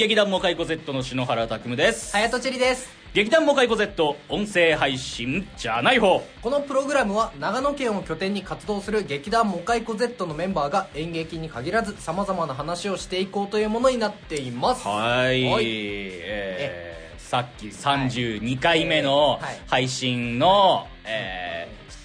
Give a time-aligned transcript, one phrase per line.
[0.00, 2.16] 劇団モカイコ Z の篠原拓夢です。
[2.16, 2.88] はやとちりです。
[3.12, 6.22] 劇団モカイコ Z 音声配信じゃない方。
[6.40, 14.88] このプログラムは長野県を拠点に活動する劇団モカイコ Z のメンバーが演劇に限らずさまざまな話をしていこうというものになっています。
[14.88, 15.44] はい。
[15.44, 15.64] はい。
[15.66, 19.60] えーさっき32回目のはい。
[19.66, 21.59] 配信の、えー C パー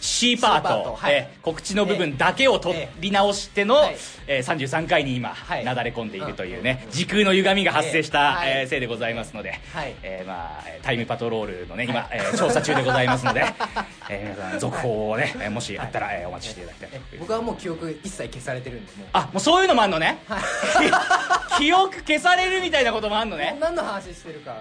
[0.05, 0.67] C パート。
[0.91, 1.13] トはい。
[1.13, 3.95] えー告知の部分だけを取り直しての、はい。
[4.27, 5.65] えー33回に今、はい。
[5.65, 6.91] なだれ込んでいるというね、うん。
[6.91, 9.95] 時空の歪みが発生した、えーせいでございますので、はい。
[10.03, 13.45] えーまあ、えータイムパトロールのね今、えー調査中でございますので、
[14.09, 19.07] えー皆さん続報をね、えーもしあったら、えーお待ちしていただきたいと僕はもう記憶一切消されてるんでもう。
[19.13, 20.19] あもうそういうのもあんのね、
[21.57, 23.57] 記憶消されるみたいなこともあんのね。
[23.59, 24.55] 何の話してるか、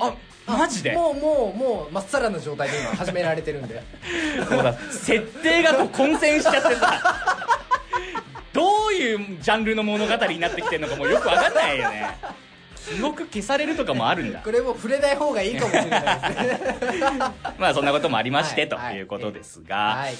[0.00, 0.08] うん。
[0.08, 0.14] あ
[0.46, 0.92] マジで？
[0.92, 3.82] もうもうもうまっさらな状態で今 始められてるんで。
[4.48, 4.74] そうだ。
[4.90, 7.36] 設定がこう混戦しちゃってさ
[8.52, 12.16] どういうジャンルの物語になってきてるのかもうよく分かんないよね。
[12.96, 14.38] 記憶消されるとかもあるんだ。
[14.38, 17.18] これもう触れない方がいいかもしれないですね。
[17.58, 20.14] まあそんなこともありまして、はいということですが、はい。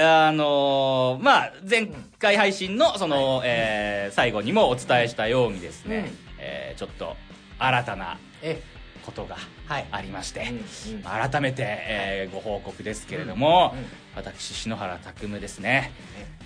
[0.00, 1.88] あのーまあ前
[2.20, 6.18] 回配信のその、えー最後にもお伝えしたようにですね、うん。
[6.38, 7.16] えーちょっと
[7.58, 8.62] 新たなえ
[9.04, 11.02] ことがはいありまして、うんうん。
[11.02, 13.80] まあ改めて、えーご報告ですけれども、うん。
[13.80, 13.86] うん。
[14.16, 15.92] 私篠原拓夢ですね、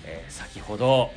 [0.04, 1.10] えー先ほど、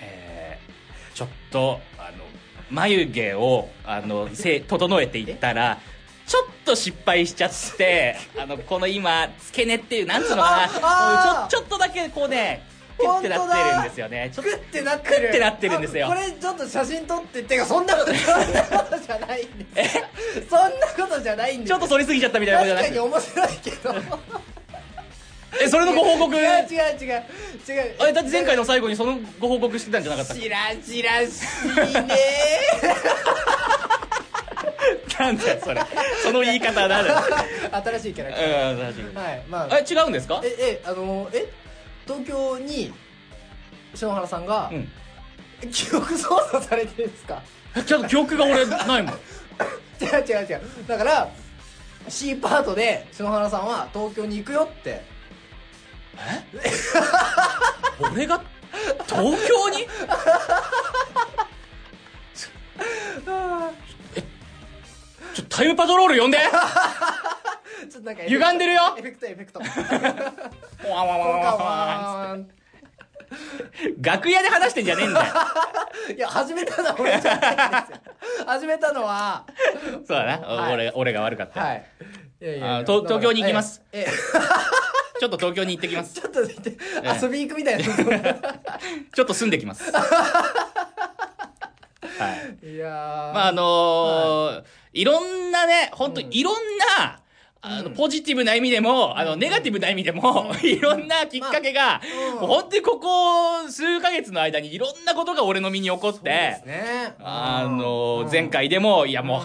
[0.00, 2.24] えーちょっとあの
[2.70, 5.78] 眉毛をあの せ整えていったら
[6.26, 11.48] ちょっと失敗しちゃってあのこの今付け根っていうなんつうのかな。
[11.48, 12.66] ちょちょっとだけこうね
[12.98, 14.30] クッてなってるんですよね。
[14.34, 15.14] ちょっとクッてなってる。
[15.14, 16.06] クッてなってるんですよ。
[16.06, 20.00] あこれちょっと写真撮ってってかそんなことそんなことじゃないんです
[20.48, 23.70] そんなことじゃないんですちょっと反りすぎちゃったみたいなことじゃなくて？
[23.70, 24.18] 確かに面白いけど。
[25.62, 26.36] えそれのご報告？
[26.36, 27.24] 違う違う違う。
[27.68, 30.34] 違うだって前回の最後にそのご報告してたんじゃなかった？
[30.34, 31.42] っけチラチラし
[31.92, 32.16] いね
[35.18, 35.80] なんだよそれ。
[36.24, 37.18] その言い方なんだよ。
[37.84, 38.72] 新しいキャラクター。
[38.72, 39.78] うん確かにはいまあ。
[39.78, 40.40] え違うんですか？
[40.44, 41.46] ええあのえ？
[42.06, 42.92] 東京に
[43.94, 44.88] 篠原さんが、うん。
[45.70, 47.40] 記憶操作されてるんですか？
[47.86, 49.14] ちょっと記憶が俺ないもん。
[50.02, 50.60] 違う違う違う。
[50.86, 51.28] だから
[52.08, 55.04] C パートで篠原さんは東京に行くよって。
[57.98, 58.42] 俺が
[59.06, 59.86] 東京に？
[64.16, 64.22] え
[65.34, 66.38] ちょタイムパトロール呼んで
[67.94, 68.80] ちょっとなんか歪んでるよ。
[68.98, 69.60] エフェクトエフェクト。
[74.00, 75.32] 楽屋で話してんじゃねえんだよ。
[76.16, 77.98] いや始めたのは俺じゃないんですよ
[78.46, 79.44] 始めたのは
[80.04, 80.74] そうだな、はい。
[80.74, 81.84] 俺俺が悪かったよ、はい。
[82.42, 83.80] いやいやあ東東京に行きます。
[83.92, 86.14] えええちょっと東京に行ってきます。
[86.14, 87.84] ちょっと待ってえ遊び行くみたいな。
[89.14, 89.92] ちょっと住んできます。
[89.92, 90.00] は
[92.60, 92.66] い。
[92.66, 93.32] いやー。
[93.32, 96.54] まああのーい、ろんなね本当いろん
[96.98, 97.20] な、
[97.64, 97.94] あの、うん。
[97.94, 102.00] ポジティブな意味でも、あの、ネガティブな意味でも、 いろんなきっかけが、
[102.34, 102.40] うん。
[102.40, 107.14] もう本当にここ数ヶ月の間にいろんなことが俺の身に起こって、ね。
[107.20, 109.42] あの前回でも、いやも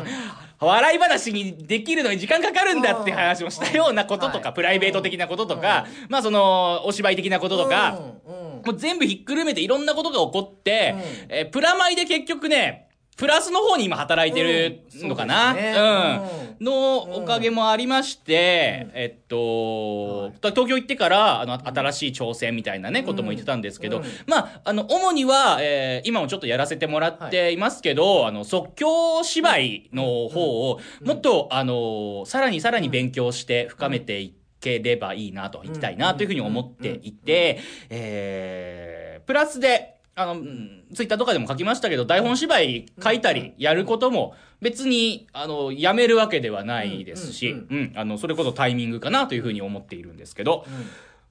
[0.62, 8.00] う、笑い話にできるのに時間かかるんだって話もしたようなこととか、はいプライベート的なこととか、まあその、お芝居的なこととか、
[8.66, 11.02] もう全部ひっくるめていろんなことが起こって、うん。
[11.30, 12.89] えープラマイで結局ね、
[13.20, 15.84] プラスの方に今働いてるのかな、うんそうですうん。
[15.84, 24.04] ねのおかげもありまして、えっと、東京行ってから、あの、新しい挑戦みたいなね、ことも言ってたんですけど、うん。
[24.26, 40.84] まあ、あの、主には、えー今もちょっとやらせてもらっていますけど、あの、即興芝居の方を、もっと、あの、さらにさらに勉強して深めていって、ければいいなと、行きたいなというふうに思っていて、えー、プラスで、あの、うん。
[40.94, 50.66] ツイッターとかでも書きましたけど、台本芝居書いたり、やることも、別に、あの、やめるわけではないですし、ううんん、あの、それこそタイミングかなというふうに思っているんですけど、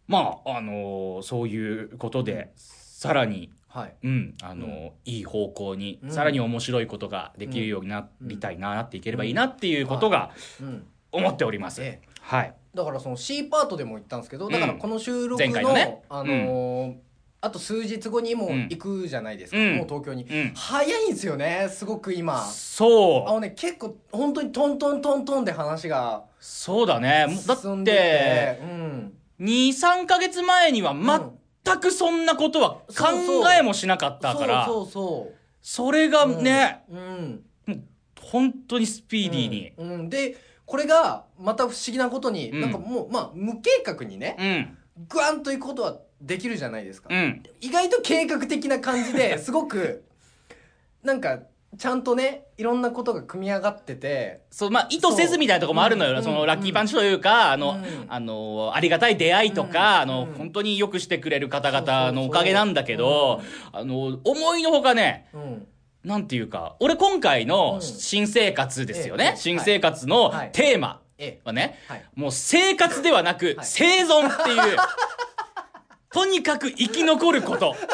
[0.07, 3.95] まあ、あの、そういうことで、さらに、はい。
[4.03, 6.11] うん、あの、いい方向に、うん。
[6.11, 10.31] さらに面白いことができるようになりたいな、なっていければいいなっていうことが、
[10.63, 10.87] うん。
[11.13, 11.83] 思っております。
[11.83, 12.09] ええ。
[12.23, 12.55] はい。
[12.75, 16.95] だからその C パートでも言ったんですけどだからこの収録のあのー
[17.41, 19.77] あと数日後にもう行くじゃないですか、うん。
[19.77, 20.53] もう東京に、うん。
[20.55, 22.43] 早いんですよねすごく今。
[22.43, 23.31] あそう。
[23.33, 27.27] のね結構本当にトントントントンで話がそうだね。
[27.47, 27.99] だっ進んでて。
[27.99, 30.95] て、、うん、2、3ヶ月前には
[31.65, 35.35] 全くそんなことは考えもしなかったから、そうそうそう。
[35.63, 37.45] それがね、うん。
[37.67, 37.81] もう
[38.21, 39.73] 本当にスピーディーに。
[39.77, 39.91] うん。
[39.93, 40.11] うん。
[40.11, 40.37] で
[40.67, 42.61] これがまた不思議なことに、うん。
[42.61, 44.37] なんかもうまあ無計画にね
[44.97, 45.07] うん。
[45.09, 47.43] グワンといくことはできるじゃないですか、うん。
[47.61, 50.05] 意外と計画的な感じで すごく
[51.03, 51.41] なんか
[51.77, 54.41] ちゃんとねいろんなことが組み上がってて。
[54.51, 56.15] そう、まあ、意図せずみたいなとこもあるのよ。
[56.17, 56.23] そう。
[56.25, 58.07] その、うんラッキーパンチというか、あの、うん。
[58.09, 63.43] あの、ありがたい出会いとか、あの、本当によくしてくれる方々のおかげなんだけど、
[63.73, 65.67] あの、思いのほかね、うん。
[66.05, 67.83] なんていうか、俺今回のうん。
[67.83, 69.25] 新生活ですよね。
[69.25, 70.53] ええ新生活のはい。
[70.53, 71.39] テーマえ。
[71.45, 72.05] はね、はい。
[72.15, 73.67] もう生活ではなく、はい。
[73.67, 74.77] 生存っていう、
[76.13, 77.77] とにかく生き残ること。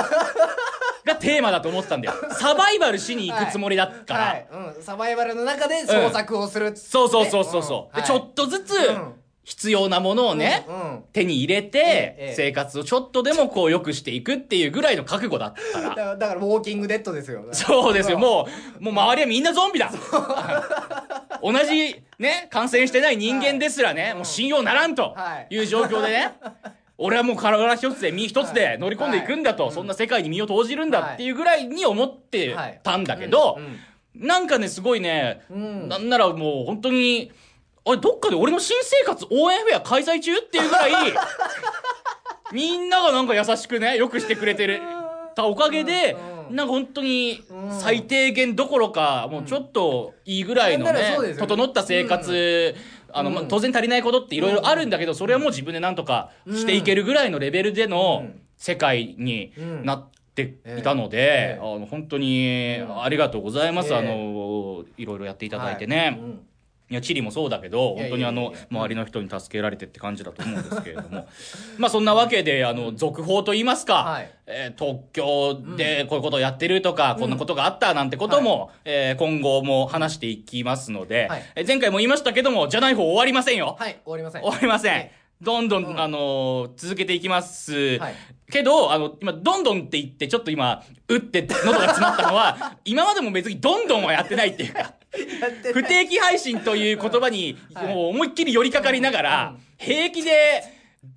[1.04, 2.14] がテーマだと思ってたんだよ。
[2.32, 4.20] サバイバルしに行くつもりだから。
[4.20, 7.96] はい、うん、サバイバルの中で創作をする、そうそうそうそうそう。
[7.96, 9.14] ねで、ちょっとずつうん。
[9.44, 10.74] 必要なものをね、うん。
[10.76, 11.04] うん。
[11.12, 11.78] 手に入れえて
[12.18, 15.94] え、生活をちょっとでもこう良くしていくっていうぐらいの覚悟だっただら。
[15.94, 17.44] からだからウォーキングデッドですよ。
[17.52, 18.48] そうですよ、うも
[18.80, 19.92] う、もう周りはみんなゾンビだ。
[21.42, 24.14] 同じね、感染してない人間ですらね、はい。
[24.14, 25.54] もう信用ならんとはい。
[25.54, 26.32] いう状況でね、
[26.96, 29.72] 俺はもう体一つで身一つで乗り込んでいくんだと、はい。
[29.72, 33.58] そんな世界に身を投じるんだっていうぐらいに思ってはいたんだけど
[34.14, 35.88] なんかね、すごいね、うん。
[35.88, 37.32] なんならもう本当に、
[37.84, 40.92] あれ、どっかで俺の新生活応援フェア開催中っていうぐらい、
[42.52, 44.80] みんながなんか優しくね、よくしてくれてる、
[45.34, 47.80] たおかげで、うんなんか本当にうん。
[47.80, 52.74] 最低限どころか、もうちょっといいぐらいのね整った生活、
[53.14, 53.48] あの、まうん。
[53.48, 58.40] 当然足りないことっていろいろあるんだけど、それはもう自分でなんとかしていけるぐらいのレベルでのうん。
[58.56, 59.84] 世界にうん。
[59.84, 61.60] なっていたのでえ、え。
[61.60, 63.92] あの本当にありがとうございます。
[63.92, 63.98] ええ。
[63.98, 66.18] あの、いろいろやっていただいてね。
[66.20, 66.40] うん
[66.90, 71.26] いや、チリもそうだけど、本当にあの周りの人に助けられてって感じだと思うんですけれども。
[71.78, 74.30] まあそんなわけで、あの、続報と言いますか、はい。
[74.46, 81.42] えー東京でこういうことをやってるとか、こんなことがあったなんてことも、えー今後も話していきますので、はい。
[81.56, 83.76] えー前回も言いましたけども、じゃない方終わりませんよ。
[83.78, 84.42] はい終わりません。
[84.42, 85.23] 終わりません。
[85.44, 86.00] はいどんどん、うん。
[86.00, 87.98] あのー続けていきます。
[87.98, 88.14] はい。
[88.50, 94.94] けど、あの、今、どんどんって言って、ちょっと今、うって喉が詰まったのは、 今までも別にどんどんはやってないっていうか、
[95.72, 97.94] 不定期配信という言葉に、はい。
[97.94, 100.64] もう思いっきり寄りかかりながら、平気で、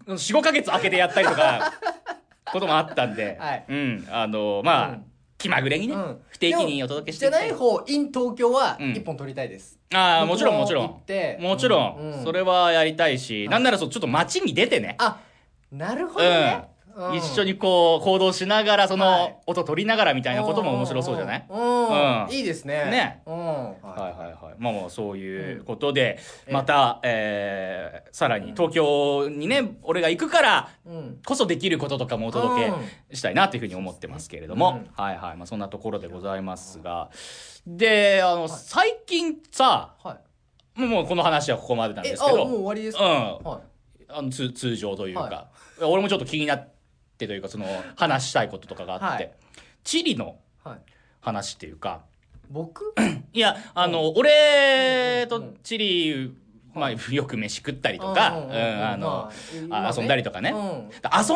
[0.08, 1.74] 4、5ヶ月空けてやったりとか、
[2.52, 3.66] こともあったんで、はい。
[3.68, 5.06] うん、あの、まあ、うん。
[5.38, 6.22] 気まぐれにね、うん。
[6.30, 8.92] 不定期にお届けしてじゃない方 in 東京はうん。
[8.92, 11.02] 一本取りたいです、ああ、もちろんもちろん。
[11.40, 15.20] もちろん、うんそれはやりたいし、なんならそう、ちょっと街に出てね、あ
[15.72, 16.68] なるほどね、
[16.98, 17.16] うん。
[17.16, 19.30] 一緒にこう、行動しながら、そはい。
[19.30, 21.46] の、音取りながらみたいなことも面白そうじゃない？
[21.48, 22.36] うん。
[22.36, 22.86] いいですね。
[22.86, 23.22] ね。
[23.28, 23.36] うん。
[23.36, 24.56] はいはいはい。
[24.58, 26.18] まあまあそういうことで、
[26.48, 26.54] うん。
[26.54, 31.20] また、えー、さらに東京にね、俺が行くからうん。
[31.26, 32.72] こそできることとかもお届
[33.10, 34.90] けしたいなというふうに思ってますけれども、うん。
[34.96, 35.38] はいはい。
[35.38, 37.10] まあそんなところでございますが、
[37.68, 40.18] で、あの、最近さ、は
[40.76, 40.80] い。
[40.80, 43.12] もうもうこの話はここまでなんですけど、えあもう終わりですか、うん。
[43.44, 43.62] は
[44.10, 45.22] あの通通常というか、
[45.80, 46.70] は俺もちょっと気になっ
[47.18, 47.66] てというか、その、
[47.96, 49.32] 話したいこととかがあって、はい。
[49.84, 50.80] チリのいはい。
[51.22, 52.02] 話っていうか、
[52.50, 52.94] 僕？
[53.34, 56.34] いや、あの、俺とチリ、
[56.74, 59.32] まあ、よく飯食ったりとか、うんあの、
[59.68, 60.52] まあ遊んだりとかね。
[60.52, 60.90] うん。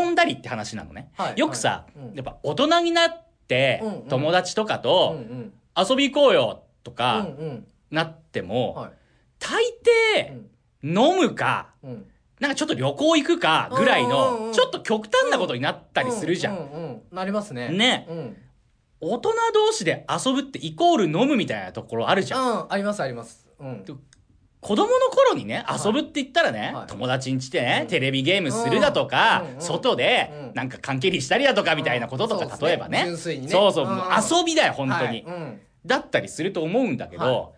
[0.04, 1.12] 遊んだりって話なのね。
[1.18, 1.40] はい。
[1.40, 2.06] よくさはい。
[2.10, 5.54] うん、やっぱ大人になってうんうん、友達とかうんとうん。
[5.78, 7.68] 遊び行こうよとうんかうん。
[7.90, 8.92] なっても、はい。
[9.40, 9.74] 大う
[10.24, 10.50] 抵ん。
[10.84, 12.06] 飲むか、うん
[12.42, 14.52] なんかちょっと旅行行くかぐらいうんうんうの、ん。
[14.54, 16.52] ちょっと極端なことになったりするじゃ。
[16.52, 17.02] うんんうんうん。
[17.12, 17.70] なりますね。
[17.70, 18.08] ね。
[18.10, 18.18] うん。
[18.18, 18.38] うん
[19.04, 22.72] 大人同士で遊ぶってイコール飲むみたいなところあるじゃん。
[22.72, 23.48] ありますあります。
[23.60, 23.84] うん。
[24.60, 25.80] 子供の頃にね、はい。
[25.84, 26.88] 遊ぶって言ったらね、はい。
[26.88, 27.88] 友達ん家でね、うん。
[27.88, 30.54] テレビゲームするだとか、うんうん外でうん。
[30.54, 32.60] なんか缶蹴りしたりだとかみたいなこととか、うん。
[32.60, 33.02] 例えばね。
[33.06, 34.06] 純粋にねそうそう、うんもう
[34.40, 37.50] 遊びだよ、本当に、はいうんだったりすると思うんだけど、は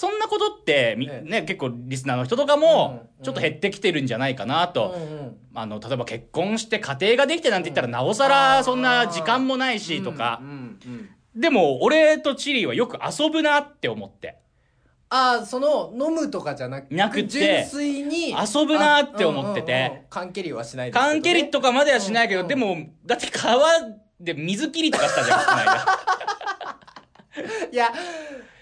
[0.00, 1.28] そんなことって、みええ。
[1.28, 4.94] ね、結構リスナーの人とかもう、んちょっと減ってきてるんじゃないかなと。
[4.96, 5.36] うんうん。
[5.56, 10.38] あの、例えば結婚して家庭ができてなんて言ったら、なおさらそんな時間もないしとか。
[10.40, 10.44] う。
[10.44, 14.38] んうんうんでも、俺とチリはよく遊ぶなって思って。
[15.08, 20.04] ああその飲むとかじゃなくなくて純粋に遊ぶなって思ってて。
[20.10, 21.12] 缶蹴りはしないですけどね。
[21.14, 23.66] 缶蹴りとかまではしないけど、うんでも、だって川
[24.20, 25.86] で水切りとかしたじゃん、この間。
[27.72, 27.92] いや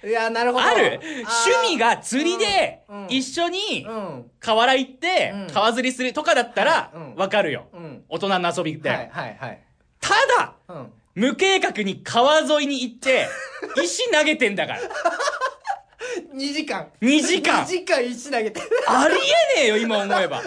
[0.05, 0.65] いやなるほど。
[0.65, 1.01] ある。
[1.03, 4.31] 趣味が釣りで一緒にうん。
[4.41, 5.55] 河原行ってうん。
[5.55, 7.67] 川釣りするとかだったらわかるよ。
[7.73, 8.05] うん。
[8.09, 8.99] 大人の遊びだよ。
[8.99, 9.63] はいはいはい。
[10.01, 10.93] ただ、うん。
[11.15, 13.27] 無計画に川沿いに行って、
[13.83, 14.81] 石投げてんだから。
[16.35, 16.89] 2時間。
[17.01, 17.63] 2時間。
[17.63, 19.15] 2時間石投げてあり
[19.57, 20.43] えねえよ、今思えば。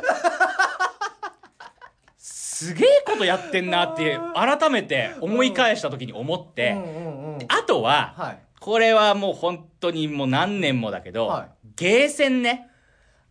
[2.60, 6.76] すげえことやってんなって、改めて思い返した時に思って、
[7.48, 8.40] あとは、はい。
[8.60, 11.50] これはもう本当にもう何年もだけど、はい。
[11.78, 12.68] ゲーセンね。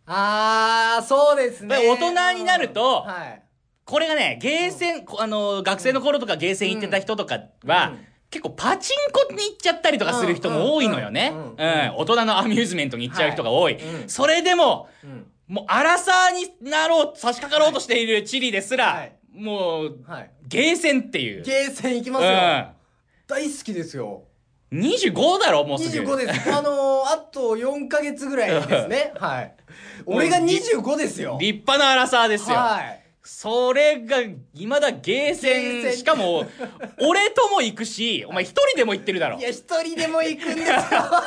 [0.06, 1.76] ああそうですね。
[1.76, 3.42] 大人になるとはい。
[3.84, 7.98] これがね、ゲーセン、こあの、学生の頃とかゲーセン行ってた人とかは、うん。
[8.30, 11.34] 結構パチンコに行っちゃったりとかする人も多いのよね。
[11.34, 11.56] ううん
[11.98, 13.74] 大人のアミューズメントに行っちゃう人が多い。
[13.74, 15.26] はいうんそれでも、うん。
[15.48, 21.42] もうアラサーになろう、差し掛かろうとしているチリですら、はいもう、はいゲーセンっていう。
[21.42, 22.30] ゲーセン行きますよ、
[23.26, 24.24] 大好きですよ
[24.70, 24.80] うん。
[24.80, 26.12] 25だろ、もうすぐ。
[26.12, 29.54] 25ですあのー、 あと4ヶ月ぐらいですね はい
[30.06, 32.56] 俺が25ですよ立派なアラサーですよ。
[32.56, 32.98] はい
[33.30, 34.22] それが、
[34.54, 36.46] 未だゲーセン、ゲーセンしかも、
[36.98, 39.42] 俺とも行くし、お前一人でも行ってるだろい。
[39.42, 40.78] や一人でも行くんですよ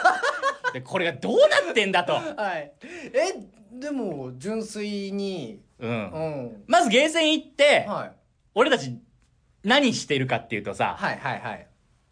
[0.73, 2.13] で、これがどうなってんだと。
[2.13, 2.21] は
[2.57, 2.71] い
[3.13, 3.35] え
[3.71, 5.87] でも純粋にう。
[5.87, 5.93] うん。
[5.93, 8.11] んまずゲーセン行って、はい。
[8.55, 8.97] 俺たち
[9.63, 11.67] 何してるかっていうとさ、はいはいはい。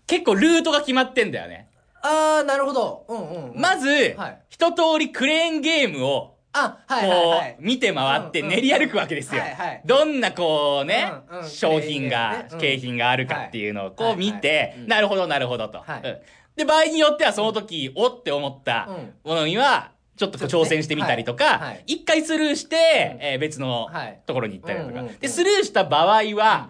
[0.07, 1.67] 結構ルートが決まってんだよね。
[2.01, 3.05] ああなるほど。
[3.09, 3.61] うんうんうん。
[3.61, 4.41] まず、はい。
[4.49, 9.41] 一通りクレーンゲームを、あはいこはいはい、う見て回って練り歩くわけですよ。
[9.41, 9.81] はいはい。
[9.85, 11.47] どんなこうねうんう、ん。
[11.49, 12.47] 商品がね。
[12.51, 15.79] うん、景品があるかっていうのをこう見てう、んなるほどなるほどと。
[15.79, 16.01] はい。
[16.03, 16.17] うん。
[16.55, 19.13] で、場合によってはその時、おって思ったうん。
[19.23, 25.01] ものには、ちょっと挑戦してみたりとか一回スルーして、えー別のはいところに行ったりとか。
[25.21, 26.69] で、スルーした場合は、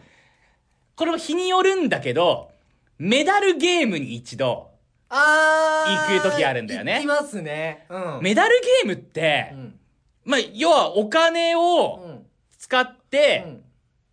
[0.95, 2.51] これも日によるんだけど、
[2.99, 4.69] メダルゲームに一度、
[5.09, 6.95] ああ行く時あるんだよね。
[6.97, 7.87] 行きますね。
[7.89, 8.19] うん。
[8.21, 9.79] メダルゲームってう、ん。
[10.25, 12.25] まあ、要はお金うをん。
[12.59, 13.63] 使って、うん。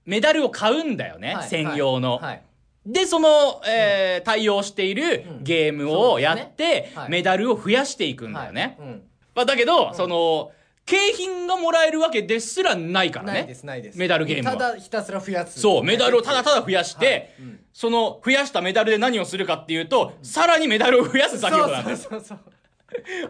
[0.06, 1.48] メダルを買うんだよね、はい。
[1.50, 2.16] 専用の。
[2.18, 2.42] はい。
[2.86, 5.44] で、その、えー対応しているうん。
[5.44, 7.10] ゲームをやって、はい。
[7.10, 8.76] メダルを増やしていくんだよね。
[8.78, 8.88] はい。
[8.88, 9.02] うん
[9.36, 9.94] まあ、だけど、ん。
[9.94, 10.50] その、
[10.86, 13.54] 景品がもらえるわけですらないからないでね。
[13.54, 13.98] すないです。
[13.98, 14.56] メダルゲームは。
[14.56, 15.60] ただひたすら増やす。
[15.60, 17.30] そう、メダルをただただ増やして、はい。
[17.40, 17.60] うん。
[17.72, 22.04] その増やしたメダルで何をするかっていうと、さらにメダルを増やす作業なんです。
[22.04, 22.38] そうそうそう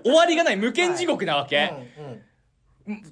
[0.04, 1.72] 終わりがない無限地獄なわけ。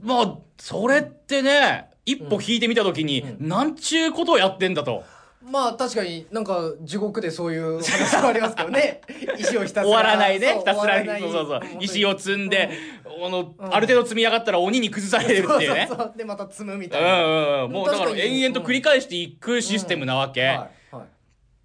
[0.03, 5.05] まあ、それってね、一歩引いてみたときに、うなんちゅうことをやってんだと。
[5.51, 9.03] まあ確かになんか地獄でそういう話もありますけどね
[9.39, 10.57] 石をひたすら終わらないね。
[10.59, 11.61] ひたすらそうそうそう。
[11.81, 12.71] 石を積んで、
[13.05, 15.95] あの、んある程度積み上がったら鬼に崩されるっていうねそ。
[15.95, 17.73] うそうそうでまた積むみうたいな、んうんうん。
[17.73, 20.43] もうだから延々と繰り返していくシステムなわけ。
[20.43, 20.69] はいはい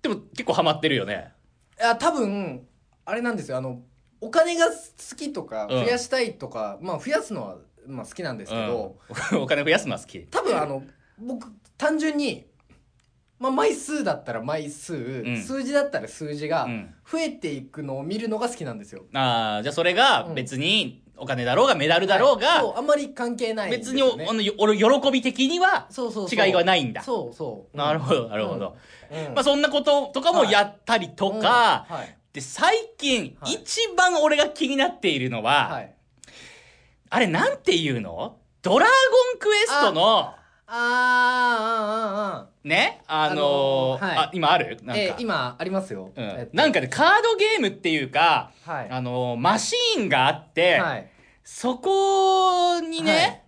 [0.02, 1.34] でも結構ハマってるよね。
[1.78, 2.66] いや多分
[3.06, 3.82] あれなんですよあの
[4.22, 4.74] お金が好
[5.18, 8.98] きとかうん増やしたいとか、まあ増やすのは、まあ、好きなんですけど、
[9.34, 9.42] うん。
[9.44, 10.20] お金増やすのは好き。
[10.32, 10.84] 多分あの
[11.18, 12.49] 僕単純に、
[13.40, 15.38] まあ、枚数だったら枚数、ん。
[15.42, 16.94] 数字だったら数字がうん。
[17.10, 19.06] 増えていくのを見るのが好きなんですよ。
[19.14, 22.60] ああ、じゃあそれが別にお金だろうがメダルだろうはい。
[22.60, 26.46] そが、うあんまり関係ないんで別にあのよ俺喜び的にはそうそうそう。
[26.46, 27.02] 違いがないんだ。
[27.02, 27.78] そうそう。
[27.78, 28.78] なるほど、なるほど。
[29.12, 29.34] うん。
[29.34, 32.18] まあそんなこととかもやったりとうんか、はい。
[32.34, 33.54] で、最近、はい。
[33.54, 35.96] 一番俺が気になっているのは、はい。
[37.10, 38.38] あれなんていうの？
[38.62, 38.92] ドラゴ
[39.38, 40.34] ンクエストの、
[40.72, 44.18] あーあね、あのーあのーはい。
[44.18, 44.78] あ、今ある？
[44.84, 46.24] なんか、ーえー今ありますよ、うん。
[46.24, 46.56] えっと。
[46.56, 48.88] なんかね、カードゲームっていうか、はい。
[48.90, 51.10] あのーマシーンがあって、はい。
[51.44, 53.42] そこにね、はい。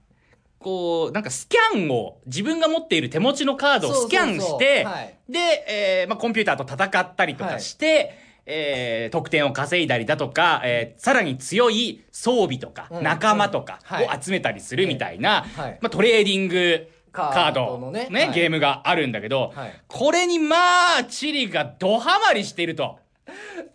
[0.60, 4.10] こう、なんかスキャンを、自分が持っている手持ちのカードをそうそうそう。
[4.10, 5.16] スキャンして、はい。
[5.30, 8.14] で、えーまあ、コンピューターと戦ったりとかして、
[8.48, 13.04] えー得点を稼いだりだとか、えーさらに強い装備とか、うん。
[13.04, 13.96] 仲間とかうん。
[13.98, 14.18] はい。
[14.18, 15.78] を集めたりするみたいな、はい。
[15.82, 18.34] まあ、トレーディングカードドのねね、はい。
[18.34, 19.82] ゲームがあるんだけど、はい。
[19.88, 20.56] これにま
[21.00, 23.00] あ、チリがドハマりしていると。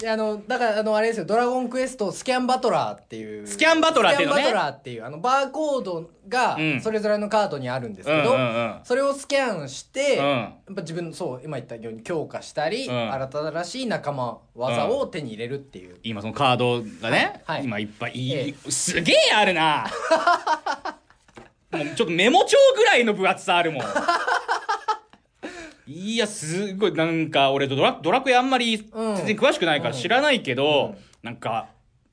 [0.00, 3.46] いやあのだからあのあれですよ「ドラゴンクエストスキャンバトラー」っていう。
[3.46, 4.44] スキャンバトラーっていうのね。
[4.44, 5.04] スキャンバトラーっていう。
[5.04, 6.80] あのバーコードがうん。
[6.80, 8.80] それぞれのカードにあるんですうんけど、うんうん。
[8.82, 10.24] それをスキャンして、うん。
[10.24, 13.12] やっぱ自分のそう今言ったように強化したり、うん。
[13.12, 17.58] 新しい仲間技を手に入れるっていう、今そのカードがね、はい。
[17.58, 17.64] はい。
[17.64, 18.70] 今いっぱいいい、え。
[18.70, 19.86] すげえあるな
[21.70, 23.84] もうちょっとメモ帳ぐらいの分厚さあるもん。
[25.86, 29.16] いや、すごい、なんか、俺ドラ、ドラクエあんまりうん。
[29.16, 31.04] 全然詳しくないから知らないけど、うん。
[31.22, 31.68] なんか、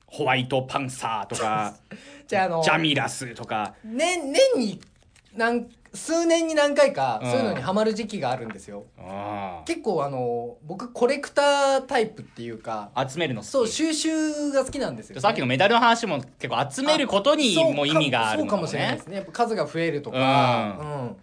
[0.06, 1.74] ホワイトパンサーとか、
[2.26, 4.80] じゃああのジャミラスとか、年年に
[5.34, 7.30] 何数年に何回かうん。
[7.30, 13.42] そういうのにハマる時期があるんですよ、あ結構あの僕コレクタータイプっていうかあ集めるの。
[13.42, 19.16] そう収集が好きなんですよ、ね、さっきのメダルの話も結構集めることにも意味があるのそうかもしれないですね。
[19.16, 21.16] やっぱ数が増えるとか。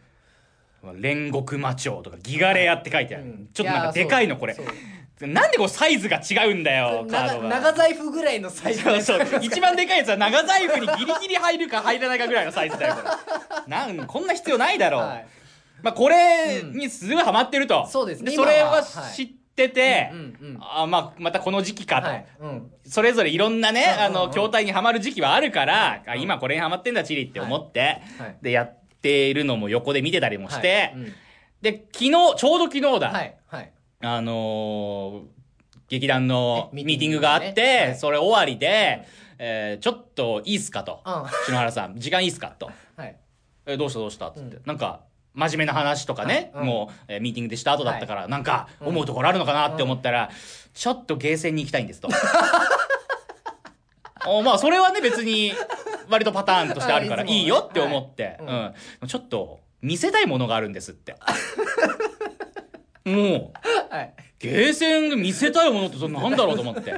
[0.84, 1.00] うん。
[1.02, 3.24] 煉獄魔帳とかギガレアって書いてある。
[3.26, 3.50] うん。
[3.54, 4.56] ちょっとなんかでかいのこれ。
[5.22, 7.50] なんでこうサイズが違うんだよ、カード長が。
[7.50, 9.40] 長財布ぐらいのサイズそうそう。
[9.42, 13.10] 一番でかいやつは長財布にギリギリ入るか入らないかぐらいのサイズだよ、これ。
[13.68, 15.02] なん、こんな必要ないだろう。
[15.02, 15.26] はい。
[15.82, 17.88] まあ、これにすごいハマってると。
[17.88, 18.34] そうですね。
[18.34, 20.22] それは知ってて、うんう
[20.54, 22.08] んあまあ、またこの時期かと。
[22.10, 22.26] はい。
[22.42, 22.72] うん。
[22.86, 24.06] それぞれいろんなね、うんうんうん。
[24.06, 26.22] あの、筐体にはまる時期はあるから、あうん。
[26.22, 28.38] 今これにはまってんだ、チリって思って、はい。
[28.42, 31.04] で、やっているのも横で見てたりもして、はい。
[31.04, 31.14] うん。
[31.62, 33.12] で、昨日、ちょうど昨日だ。
[34.02, 35.36] あのー
[35.88, 39.06] 劇団のえミーティングがあって、それ終わりで、
[39.38, 41.02] えーちょっといいっすかと。
[41.06, 41.24] うん。
[41.46, 42.72] 篠原さん、時間いいっすかと。
[42.98, 43.16] はい。
[43.68, 44.56] え、どうしたどうしたっつって。
[44.56, 44.64] うん。
[44.66, 45.02] なんか、
[45.36, 50.32] 真面目な話とかね、もう、えーミーティングでした後だったから、なんか、思うところあるのかなって思ったら、
[50.74, 52.10] ちょっとゲーセンに行きたいんですと。
[54.28, 55.54] おまあ、それはね、別に、
[56.10, 58.44] 割とパターンとしてあるから、あいいいよって思って、はい。
[59.04, 59.08] うん。
[59.08, 61.16] ちょっと、見せたいものがあるんですって。
[63.06, 63.54] も
[63.92, 64.14] う、はい。
[64.40, 66.94] ゲーセンで見せたいものってそれなんだろうと思って。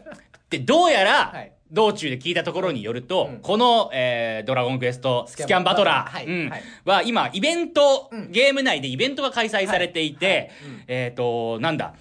[0.50, 1.52] で、どうやら、はい。
[1.70, 3.38] 道中で聞いたところによると、うん。
[3.38, 6.26] この、えードラゴンクエストススキャンバトラー、はい。
[6.26, 6.50] うん。
[6.50, 6.62] はい。
[6.84, 8.30] は今、イベント、うん。
[8.30, 10.50] ゲーム内でイベントが開催されていて、
[10.86, 11.94] えっ、と、なんだ、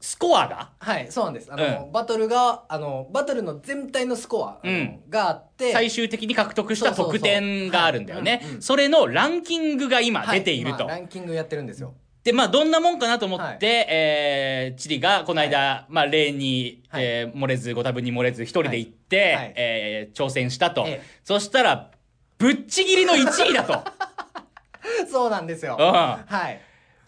[0.00, 1.48] スコアが、はいそうなんです。
[1.50, 5.00] あの、うバトルがあのバトルの全体のスコア、うん。
[5.08, 8.42] があって最終的に獲得した得点があるんだよね。
[8.60, 10.40] それのランキングが今はい。
[10.40, 10.84] 出ていると。
[10.84, 11.94] 今ランキングやってるんですよ
[12.26, 13.58] で、まあ、どんなもんかなと思って、はい。
[13.88, 17.04] えー、チリが、この間、まあ、例に、はい。
[17.04, 19.34] えー漏れず、ご多分に漏れず、一人で行って、はい。
[19.36, 20.84] はいえー挑戦したと。
[20.88, 21.02] ええ。
[21.22, 21.92] そしたら、
[22.36, 23.80] ぶっちぎりの1位だと。
[25.08, 25.76] そうなんですよ。
[25.78, 25.86] うん。
[25.86, 26.60] はい。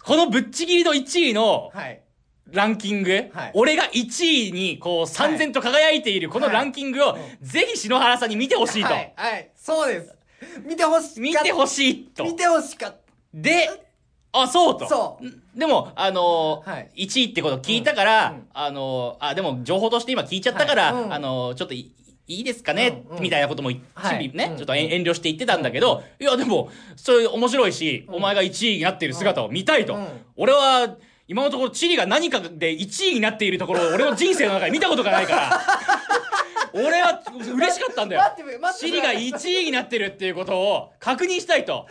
[0.05, 2.01] このぶっちぎりの1位のはい。
[2.53, 3.51] ランキング、はい。
[3.55, 6.55] 俺が1位に、こう、三千と輝いているこのはい。
[6.55, 8.93] ランキングを、ぜひ篠原さんに見てほしいと。
[8.93, 10.15] はい、はい、そうです。
[10.65, 12.23] 見てほしか見てほしいと。
[12.23, 12.97] 見てほしかっ
[13.35, 13.88] で、
[14.33, 14.89] あ、そうと。
[14.89, 16.91] そんでも、あのーはい。
[17.07, 18.47] 1位ってこと聞いたから、うんうん。
[18.53, 21.03] あのーあ、でも情報として今聞いちゃったから、はい。
[21.05, 21.13] うん。
[21.15, 21.93] あのーちょっとい
[22.31, 23.23] いいですかね、うんうん。
[23.23, 23.81] みたいなことも、ね、
[24.51, 24.57] うん。
[24.59, 28.15] ちょっと遠遠慮して言ってたんだけど、いや、でも、それ面白いし、うん。
[28.17, 29.95] お前が1位になっている姿を見たいと。
[29.95, 30.07] うん。
[30.37, 35.61] 俺は、今のところ、チリが何かで1位になっているところを、俺の人生の中で見たことがないから、
[36.73, 37.23] 俺は
[37.55, 38.23] 嬉しかったんだよ。
[38.23, 41.87] 待って待ってチリが1位になってるっていうことを確認したいと。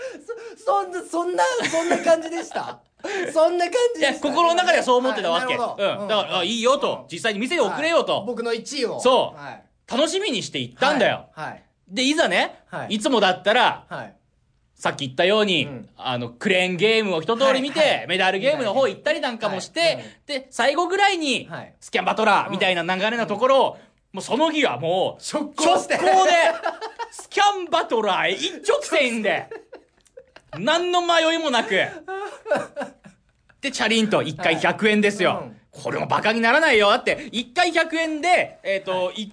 [0.66, 2.80] そんなそんなそんな感じでした？
[3.32, 4.30] そんな感じいや、でした？
[4.30, 5.54] 心の中ではそう思ってたわけ。
[5.54, 5.60] うん。
[5.60, 7.06] だから、あ、いいよと。
[7.12, 8.18] 実際に見せておくれよと。
[8.18, 8.26] はい。
[8.26, 9.00] 僕の1位を。
[9.00, 9.40] そう。
[9.40, 9.64] はい。
[9.90, 11.28] 楽しみにして行ったんだよ。
[11.34, 11.64] はい。
[11.88, 12.96] で、いざね、はい。
[12.96, 14.14] いつもだったら、はい。
[14.76, 15.90] さっき言ったように、うん。
[15.96, 20.04] あの、クレーンゲームを一通り見て、メダルゲームの方行ったりなんかもして、はい。
[20.28, 21.74] で、最後ぐらいに、はい。
[21.80, 23.78] スキャンバトラーみたいな流れのところを、
[24.14, 26.32] もうその日はもう、直直行して行で、
[27.12, 29.48] スキャンバトラーへ一直線で、
[30.58, 31.70] 何の迷いもなく、
[33.62, 35.30] で、チャリンと1回100円ですよ。
[35.32, 36.90] はいうんこれもバカにならないよ。
[36.90, 39.32] だって、1回100円で、えっ、と、い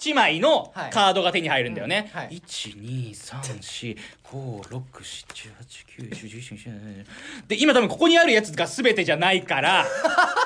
[0.00, 2.10] 1枚のはいカードが手に入るんだよね。
[2.14, 7.04] うんはい1、2、3、4、5、6、7、8、9、10、11、12、
[7.44, 9.84] 13で、今多分ここにあるやつが全てじゃないから、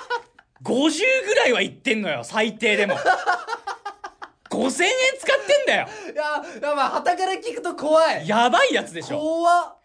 [0.64, 2.96] 50ぐらいはいってんのよ、最低でも。
[4.54, 5.88] 5000円使ってんだよ。
[6.04, 8.28] いやいやまあ旗から聞くと怖い。
[8.28, 9.18] やばいやつでしょ。
[9.18, 9.76] 怖っ。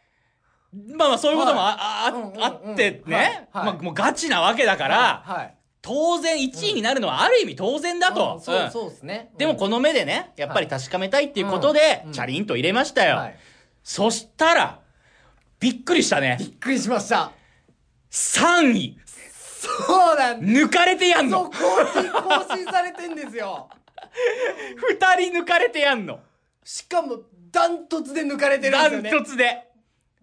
[0.95, 2.11] まあまあそういうこともあ,はい。
[2.11, 2.43] あ、うんうんうん。
[2.43, 3.25] あってね、はい。
[3.25, 3.73] はい。
[3.73, 5.55] まあもうガチなわけだから、はい。
[5.81, 8.35] 当然1位になるのはある意味当然だと。
[8.35, 8.71] うんそううん。
[8.71, 9.31] そうですね。
[9.37, 12.11] でもこの目でね、やっぱり確かめたいっていうことでう、ん。
[12.11, 13.17] チャリンと入れましたよ。
[13.17, 13.35] はい。
[13.83, 14.79] そしたら、
[15.59, 16.37] びっくりしたね。
[16.39, 17.31] びっくりしました。
[18.11, 18.97] 3位。
[19.59, 21.57] そうなん抜かれてやんそうの更
[21.93, 23.67] 新更新されてんですよ
[24.75, 26.19] 二人抜かれてやんの
[26.63, 29.65] しかもダントツで抜かれてるんダンですよねトツで。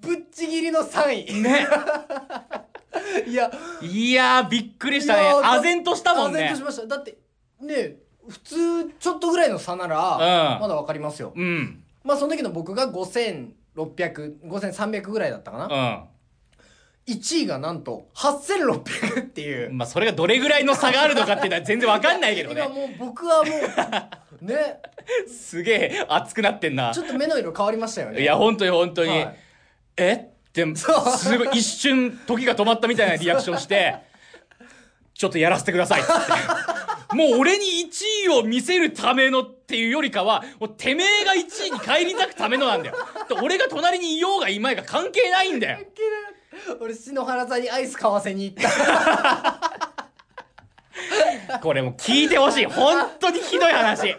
[0.00, 1.66] ぶっちぎりの3位ね。
[3.26, 3.50] いや
[3.82, 5.22] いやー、びっくりしたね。
[5.22, 6.62] 唖然としたもんね唖然とし。
[6.64, 7.16] ましただって
[7.60, 7.96] ね
[8.28, 11.82] 普通ちょっとぐらいの差なら、うんまだわかりますようん。
[12.04, 15.68] まあその時の僕が56005300ぐらいだったかな、う
[17.08, 19.78] 1位がなんと8600っていう、ん。
[19.78, 22.62] まあ、それがどれぐらいの差があるのかっていうのは全然わかんないけどね。
[22.66, 23.50] 今もう僕はも
[24.42, 24.80] うね
[25.28, 27.00] すげえ熱くなってんなち。
[27.00, 29.10] ょっと目の色変わりましたよねいや、本当に本当に。
[29.10, 29.36] はい
[29.98, 33.96] えって、すごい一瞬時が止まったみたいなリアクションして、
[35.14, 36.10] ちょっとやらせてくださいって。
[37.14, 42.96] もう俺に1位を見せるためのっていうよりかは、もうてめえが1位に帰り咲くためのなんだよ。
[43.28, 45.78] で俺が隣にいようがいまいが関係ないんだよ。
[46.80, 49.60] 俺篠原さんにアイス買わせに行った。
[51.60, 52.66] これもう聞いてほしい。
[52.66, 54.16] 本当にひどい話。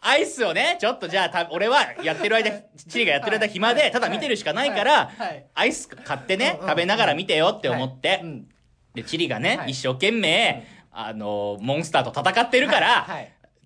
[0.00, 2.50] アイスをね、ちょっとじゃあた、俺はやってる間、
[2.88, 5.26] チリがやってる間暇で、ただ見てるしかないからはい。
[5.26, 8.20] はい、アイス買ってね食べながら見てよって思って。
[8.22, 8.48] う、ん。
[8.94, 9.70] で、チリがね、はい。
[9.70, 13.06] 一生懸命、あの、モンスターと戦ってるから、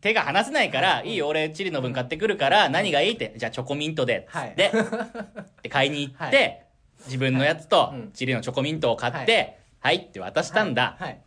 [0.00, 4.70] 手が離せないから、いいよ、俺、チリの分買ってくるから、何がいいって、じゃあチョコミントで、つって、
[5.62, 6.65] で、買いに行って、はい
[7.06, 10.96] 自分のやつとうん、チリのチョコミントを買って、はい、って渡したんだ。
[10.98, 11.20] はい。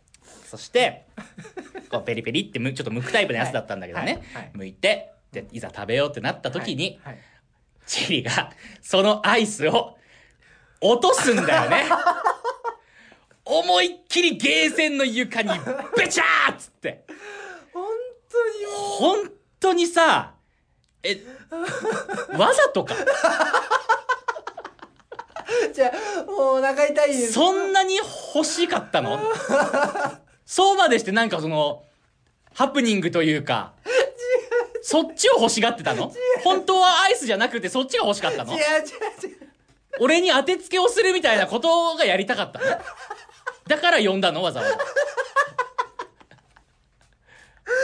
[0.44, 1.06] そして、
[1.90, 4.22] こうペリペリってむ、 ちょっと剥くタイプのやつだったんだけどね。
[4.34, 4.42] はい。
[4.42, 4.52] はい。
[4.54, 7.14] 剥いて、で、いざ食べようってなった時に、はい。
[7.14, 7.22] はい。
[7.86, 9.96] チリが、そのアイスを、
[10.80, 11.84] 落とすんだよね。
[13.44, 15.50] 思いっきりゲーセンの床に
[15.96, 17.04] ベチャーっつって。
[17.72, 17.84] 本
[18.30, 20.34] 当にも本当にさ、
[21.02, 21.20] え、
[22.36, 22.94] わざとか。
[22.94, 22.98] う
[25.72, 27.32] じゃあもうお腹痛いです。
[27.32, 27.96] そんなに
[28.34, 29.20] 欲しかったの？
[30.46, 31.84] そうまでしてなんかその、
[32.54, 33.72] ハプニングというか、
[34.82, 36.12] そっちを欲しがってたの？
[36.42, 38.52] 本当はアイスじゃなくてそっちが欲しかったの？
[38.52, 39.50] 違う違う違う。
[40.00, 42.66] 俺に当てつけをするみたいなことがやりたかったの？
[43.68, 44.42] だから呼んだの？
[44.42, 44.78] わざわざ。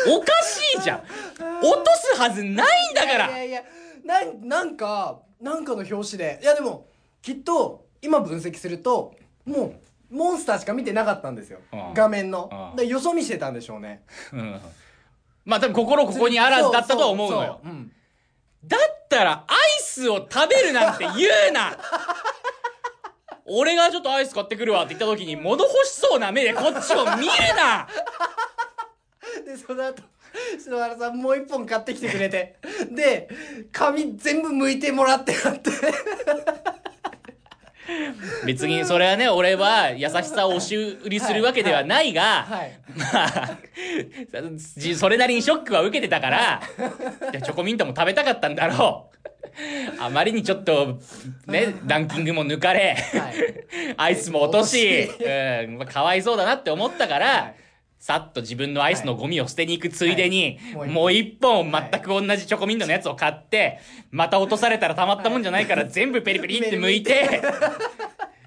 [0.09, 1.03] おかしいじゃん。
[1.63, 3.29] 落とすはずないんだから。
[3.29, 3.63] いやいやいや
[4.05, 6.41] なんなんかなんかの表紙で。
[6.43, 6.89] いやでも
[7.27, 9.13] きっと今分析すると
[9.45, 9.75] も
[10.13, 14.05] うモンスターしか見てなかったんですよ、うん画面の、うんでよそ見してたんでしょうね。
[14.33, 14.61] うん。
[15.45, 17.59] まあ多分心ここにあらずだったとは思うのよ。
[17.65, 17.93] そそうん。
[18.65, 21.77] だったらアイスを食べるなんて言うな。
[23.45, 27.89] 俺がちょっとアイス買ってくるわって言った時に物欲しそうな目でこっちを見るな。
[29.45, 30.05] でその後
[30.61, 32.61] 篠原さんもう一本買ってきてくれて。
[32.93, 33.29] で
[33.73, 35.73] 髪全部剥いてもらってやって
[38.47, 42.73] 別にそれはね、俺は優しさを押し売りするわけではないが、はい。
[43.13, 43.59] まあ、
[44.77, 46.63] じそれなりにショックは受けてたから、
[47.33, 49.17] でチョコミントも食べたかったんだろう。
[49.99, 50.99] あまりにちょっと、
[51.47, 53.95] ね、ランキングも抜かれ、はい。
[53.97, 57.66] アイスも落とし、うん、まあかわいそうだなって思ったから、はい
[57.99, 60.91] さっと自分のアイスのゴミを捨てに行くついでに、はい。
[60.91, 63.81] もう一本全く同じチョコミントのやつを買って、
[64.11, 67.43] また落とされたらたまったもんじゃないから全部ペリペリって剥いて、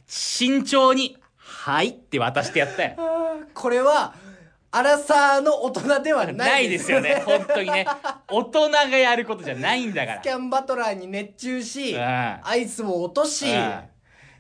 [0.08, 2.96] 慎重に、はいって渡してやったよ。
[3.54, 4.14] これは
[4.72, 7.88] アラサーの大人ではないないですよね、本当にね。
[8.30, 10.22] 大人がやることじゃないんだから。
[10.22, 10.30] スキ。
[10.30, 12.02] ャンバトラーに熱中し、うん。
[12.02, 13.80] アイスを落とし、うん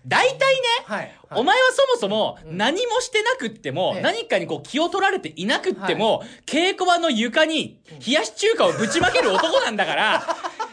[0.07, 4.01] 大体ね、はいお前はそもそも何もしてなくっても、ええ。
[4.01, 10.23] 何かにこう気を取られていなくっても、稽古場の床に冷やし中華をぶちまける男なんだから、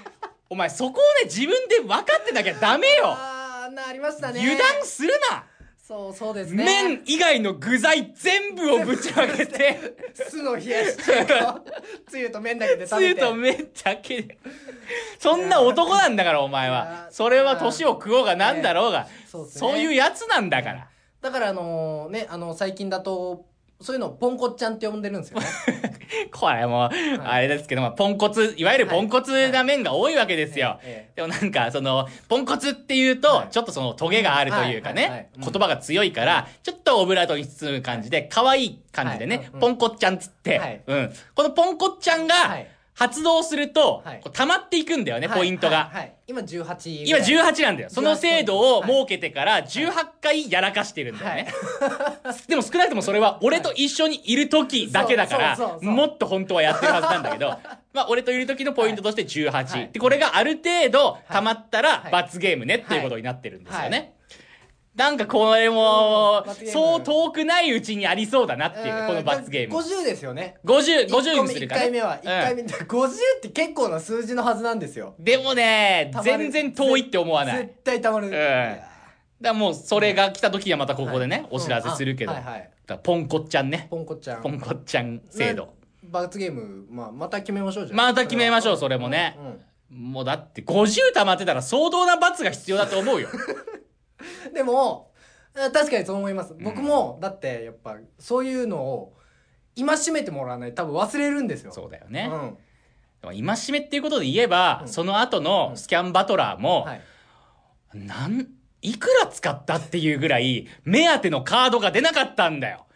[0.48, 3.08] お前そこをね、自分で分かってなきゃダメよ。
[3.08, 4.40] あーあんなありましたね。
[4.40, 5.44] 油断するな
[5.86, 11.60] そうそうですね麺以外の具材全部をぶちまけて、酢の冷やし中華を
[12.08, 14.38] つゆと麺だけでつ食べてゆと麺だけで。
[15.20, 17.08] そんな男なんだから、お前いはや。
[17.12, 20.88] それは年を食おうがなんだろうが、そうっすねそういうやつなんだから。
[21.20, 23.46] だからあのねあの最近だと
[23.80, 25.46] そういうのをポンコツちゃんって呼んでるんですよね。
[26.32, 26.88] これもう、
[27.22, 30.80] あれですけど、まあ、ポンコツ、いわゆるポンコツな面が多いわけですよ。
[30.82, 33.48] ええでもなんか、その、ポンコツっていうと、はい。
[33.50, 35.42] ちょっとその、トゲがあるというかね、うん。
[35.42, 40.58] 言葉が強いから、ちょっとオブラートに包む感じで、可愛い感じでねポンコッちゃんっつって。
[40.58, 41.12] はい、うん。
[41.34, 45.76] このポンコッちゃんはがい、発動するとはい、こう溜まっていくんだよね、ポイントが。
[45.76, 46.00] はいはい。
[46.00, 47.52] はい今18今ぐらい。
[47.52, 47.90] 18なんだよ。
[47.90, 51.52] その精度を設けてから18回やらかしてるんだよね。
[52.48, 55.94] でも少なくともそれは俺と一緒にいる時だけだからそうそうそう、そう。
[55.94, 57.50] もっと本当はやってるはずなんだけど、
[57.92, 59.90] まあ俺といる時のポイントとしては18。
[59.90, 59.92] い。
[59.92, 62.10] で、これがある程度溜まったらはい。
[62.10, 64.15] 罰ゲームねっていうことになってるんですよはね。
[64.96, 69.06] なんかこれもそう遠くないうちにありそうだなっていう、うん。
[69.08, 69.76] この罰ゲーム。
[69.76, 70.56] 50ですよね。
[70.64, 71.86] 50、一個50目にするから、ね。
[71.88, 72.56] 1回目は1回うん。
[72.56, 75.14] 目、50って結構な数字のはずなんですよ。
[75.18, 77.58] でもね全然遠いって思わない。
[77.58, 78.30] 絶対たまる、ん。
[78.30, 78.88] いや
[79.38, 82.38] だもうそれが来た時はまたここでね、はいお知らせするけど、うん。
[82.38, 83.00] あはいはい。
[83.02, 83.88] ポンコッちゃんね。
[83.90, 85.74] ポンコちゃんポンコッちゃん制度。
[86.04, 87.98] 罰ゲーム、まあ、また決めましょうじゃん。
[87.98, 89.36] また決めましょうそれもね。
[89.90, 90.12] うん。
[90.12, 93.28] もうだって50溜まってたら相当な罰が必要だと思うよ。
[94.46, 95.12] う んでも
[95.56, 96.54] あ確かにそう思います。
[96.60, 99.16] 僕も、だってやっぱそういうのを
[99.74, 101.72] 今しめてもらわないと多分忘れるんですよ。
[101.72, 102.28] そうだよね。
[102.30, 102.58] うん。
[103.22, 104.88] でも今しめっていうことで言えば、うん。
[104.88, 107.00] その後のスキャンバトラーも、はい。
[107.94, 108.48] なん、
[108.82, 112.86] いくら使ったっていうぐらい、目当てのカードが出なかったんだよ。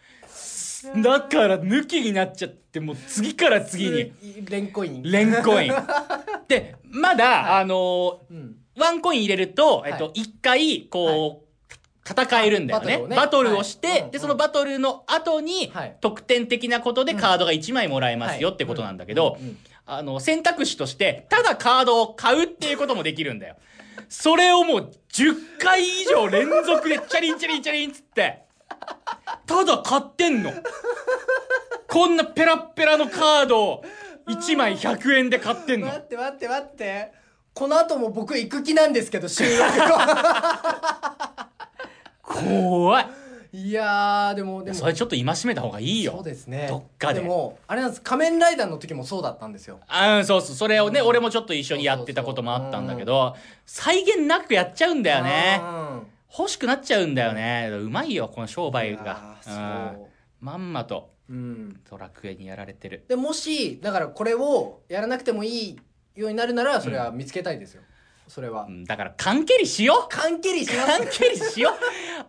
[1.03, 4.13] だから抜きになっちゃって、もう次から次に、
[4.47, 5.03] レンコイン。
[5.03, 5.73] レンコイン。
[6.47, 11.51] で、まだ、あのーうんワンコイン入れると、えっと、は一回、こう、
[12.03, 12.97] 戦えるんだよね。
[12.97, 13.15] バトルをね。
[13.15, 19.37] バトルをして、で、そのバトルの後にはい、得点的なことでカードが1枚もらえますよってことなんだけど
[19.85, 23.55] あの、選択肢として、ただカードを買うっていうこともできるんだよ。
[24.09, 28.43] それをもう10回以上連続でチャリンチャリンチャリンっつって、
[29.45, 30.51] ただ買ってんの。
[31.87, 33.83] こんなペラッペラのカードを
[34.27, 35.87] 1枚100円で買ってんの。
[35.87, 35.99] 待。
[35.99, 37.20] って待って待って
[37.53, 39.61] この後も僕行く気なんですけど収録
[42.23, 43.07] 怖い。
[43.53, 46.13] いやーでもでもそれちょっと戒めた方がいいよ。
[46.13, 50.55] そうですねどっかでもあれなんです仮面ライダーの時もそうだったんですよあうん、そうそう。
[50.55, 53.35] それをね、俺もちょっと一緒にやってたこともあったんだけど、
[53.65, 55.59] 再現なくやっちゃうんだよね。
[55.61, 57.69] うん欲しくなっちゃうんだよね。
[57.73, 59.01] うまいよ、この商売が。
[59.45, 60.05] いやーうん
[60.39, 63.03] まんまとうんドラクエにやられてる。
[63.09, 65.79] でもしだからこれをやらなくてもいい
[66.15, 67.81] ようになるならそれは見つけたいですよ、
[68.27, 68.65] それは。
[68.65, 68.83] うん。
[68.83, 70.09] だから、関係りしよう。
[70.09, 71.73] 関係りしま関す係りしよう。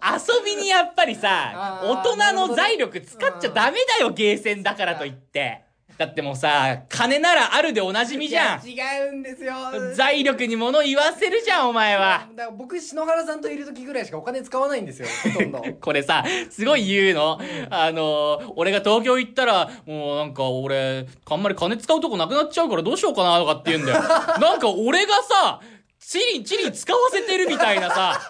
[0.05, 5.64] 遊びにやっぱりさ、あー大人の財力使っちゃダメだよ、ゲーセンだからといって。
[6.03, 8.69] だってもうさ、金ならあるでおなじみじゃん。
[8.69, 8.75] 違
[9.09, 9.55] うんですよ
[9.95, 12.27] 財力に物言わせるじゃん、お前は。
[12.35, 17.38] だから僕篠原さんといる時ぐらいしかお金使わないんですよほとんど これさ、すごい言うの。
[17.71, 24.03] あの、俺が東京行ったら、もうなんか俺、あんまり金使うとこなくなっちゃうからどうしようかなとかって言うんだよ。
[24.41, 25.61] なんか俺がさ、
[26.01, 28.21] チリ、チリ使わせてるみたいなさ、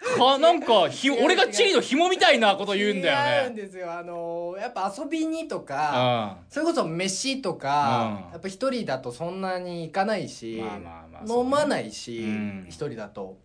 [0.00, 3.62] か、なんか、ひ、俺がチリの紐みたいなこと言うんだ違うんよね。
[3.62, 3.92] ですよ。
[3.92, 8.32] あのやっぱ遊びにとか、それこそ飯とか、うん。
[8.32, 12.66] やっぱ一人だとそんなに行かないし、まあまあまあね飲まないしうん。
[12.68, 13.38] 一、人だと。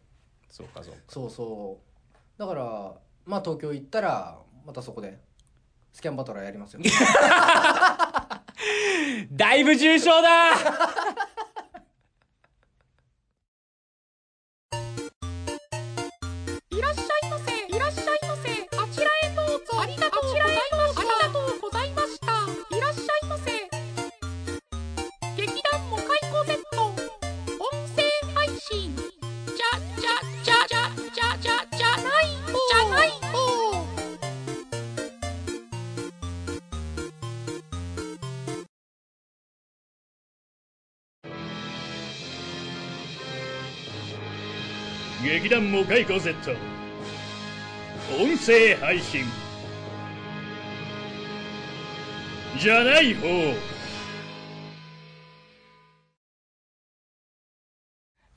[0.50, 1.00] そうかそうか。
[1.08, 2.40] そうそう。
[2.40, 2.94] だから
[3.26, 5.20] まあ東京行ったらまたそこで
[5.94, 6.82] スキャンバトラーやりますよ。
[9.32, 10.52] だいぶ重症だ
[45.46, 46.34] 劇団モカイコ Z
[48.20, 49.26] 音声配信。
[52.60, 53.28] じゃない方。
[53.28, 53.54] い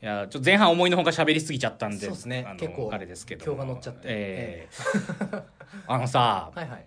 [0.00, 2.44] や、ちょっと前半思いのほか喋りすぎちゃったんで、そうっすね。
[2.46, 3.44] あの結構あれですけど。
[3.46, 4.00] 今日が乗っちゃって。
[4.04, 5.42] ええ。
[5.86, 6.86] あのさ、はいはい。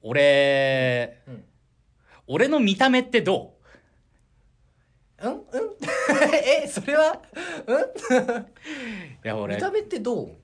[0.00, 1.44] 俺、うん。
[2.28, 3.59] 俺の見た目ってどう？
[5.28, 5.32] ん？
[5.32, 5.40] うん？
[6.64, 7.20] えそれは？
[7.66, 7.76] うん？
[7.76, 7.80] う
[9.24, 10.36] いや、俺見、た目ってどう？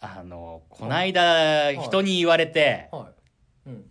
[0.00, 3.10] あの、こないだ人に言われて、は
[3.66, 3.70] い。
[3.70, 3.84] うん。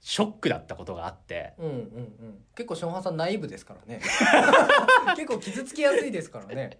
[0.00, 2.44] ショックだったことがあって、うんうんうん。
[2.54, 4.00] 結構ションハンさんナイーブですからね。
[5.16, 6.78] 結構傷つきやすいですからね。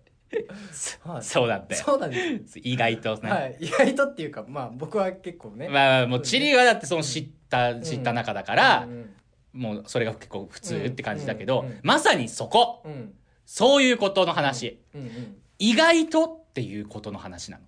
[1.04, 1.22] はい。
[1.22, 1.74] そうだって。
[1.74, 2.58] そうなんです。
[2.58, 3.30] 意外とね。
[3.30, 3.56] はい。
[3.60, 5.68] 意外とっていうかまあ僕は結構ね。
[5.68, 9.14] まあ、もうチリはだってその知った、知った中だからう、ん
[9.54, 12.82] もうそれが結構普通って感じだけど、うんうんまさにそこ。
[12.84, 12.92] うん。
[12.92, 13.14] うん
[13.46, 17.58] そういうことの話、うんうん意外とっていうことの話な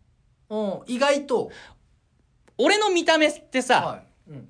[0.49, 0.81] の。
[0.85, 1.51] うん意外と。
[2.59, 3.97] 俺の見た目ってさ、は
[4.29, 4.31] い。
[4.31, 4.49] うん。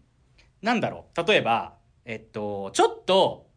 [0.62, 1.26] なんだろう。
[1.26, 3.48] 例えば、えっと、ちょっと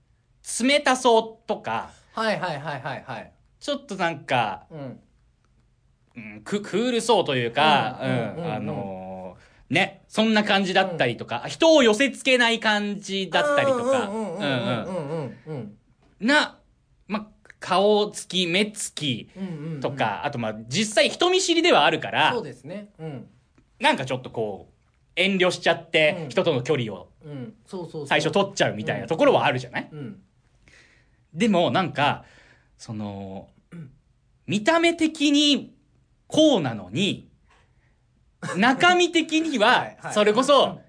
[0.63, 3.31] 冷たそうとか、はいはいはいはいはい。
[3.59, 4.99] ちょっとなんか、うん。
[6.15, 8.43] うん、ククールそうというか、うんん、ううんうん。
[8.45, 9.08] うんあのー
[9.69, 15.77] ね、そんな感じだったりとか、人を寄せ付けない感じだったりとか、うんうん
[16.19, 16.59] な、
[17.07, 19.29] ま、顔つき、目つき
[19.79, 22.89] とか、あとまあ、実際人見知りではあるからそう、ですね。
[22.99, 23.27] うん。
[23.79, 24.73] なんかちょっとこう、
[25.15, 26.29] 遠慮しちゃっうて、ん。
[26.29, 27.53] 人との距離をうん。
[27.65, 28.07] そうそうそう。
[28.07, 30.21] 最初取っちゃうみたいなところはあるじゃない、うん。
[31.33, 32.25] でも、なんか、
[32.77, 33.49] その、
[34.47, 35.75] 見た目的に
[36.27, 37.28] こうなのに、
[38.57, 40.79] 中身的にはそれこそ、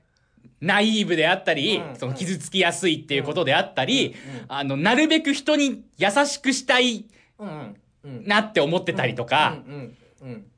[0.60, 1.96] ナイーブであったりう、ん。
[1.96, 4.14] その傷つきやすいっていうことであったり
[4.48, 7.06] あの、なるべく人に優しくしたい
[8.02, 9.62] なって思ってたりとか、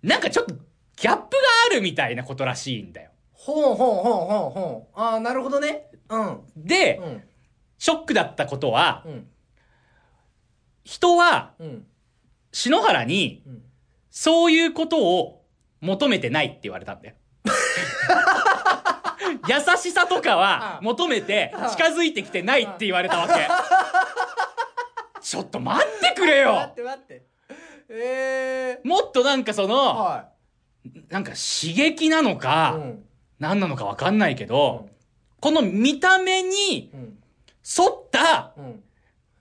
[0.02, 0.54] なんかちょっと
[0.96, 1.38] ギャップが
[1.70, 3.10] あるみたいなことらしいんだよ。
[3.32, 5.00] ほうほうほうほうほう。
[5.00, 5.86] ああなるほどね。
[6.08, 6.40] うん。
[6.56, 7.22] で、うん。
[7.78, 9.26] ショックだったことはう、ん。
[10.84, 11.86] 人はうん。
[12.52, 13.62] 篠原にうん。
[14.10, 15.41] そういうことを
[15.82, 17.16] 求めてないって言われたんだよ。
[19.48, 23.48] 優しさとかは求めて近づいてきてないって言われたわけ。
[25.20, 27.26] ちょっと待ってくれ待よって待って。
[27.88, 30.28] ええもっとなんかその、は
[31.08, 33.04] なんか刺激なのいか、うん。
[33.40, 34.88] 何なのかわかんないけど、
[35.40, 37.18] この見た目にうん。
[37.64, 38.82] 沿ったうん。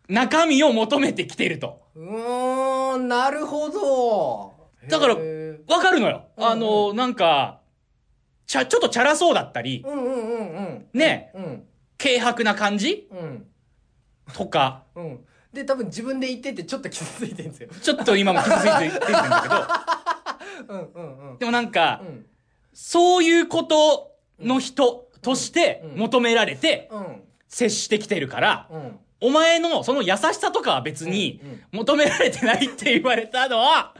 [0.10, 1.82] 中身を求めてきてると。
[1.95, 4.54] うーんなるほど。
[4.89, 5.15] だから
[5.67, 6.28] わかるのよ。
[6.38, 7.60] あの、なんか、
[8.47, 10.86] ちゃ、ちょっとチャラそうだったり、うんうんうんうん。
[10.93, 11.32] ね。
[11.36, 11.63] うん。
[11.97, 13.08] 軽薄な感じ？
[13.12, 13.45] うん。
[14.34, 15.19] とか、うん。
[15.54, 17.69] で多分自分で言っててちょっと傷ついてるんですよ。
[17.82, 19.86] ちょっと今も傷ついてるんだ
[20.69, 21.38] うんうんうん。
[21.38, 22.26] けど、でもなんかう、ん。
[22.74, 26.00] そういうことの人としてうん。
[26.00, 27.24] 求められてうん。
[27.47, 29.00] 接してきてるから、うん。
[29.19, 31.63] お前のその優しさとかは別にうんうん。
[31.71, 33.93] 求められてないって言われたのは、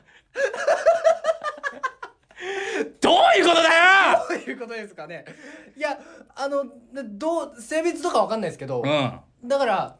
[3.00, 4.26] どういうことだよ！
[4.30, 5.26] どういうことですかね？
[5.78, 6.00] いや
[6.36, 9.48] あのどう性別とかわかんないですけど、うん。
[9.48, 9.96] だから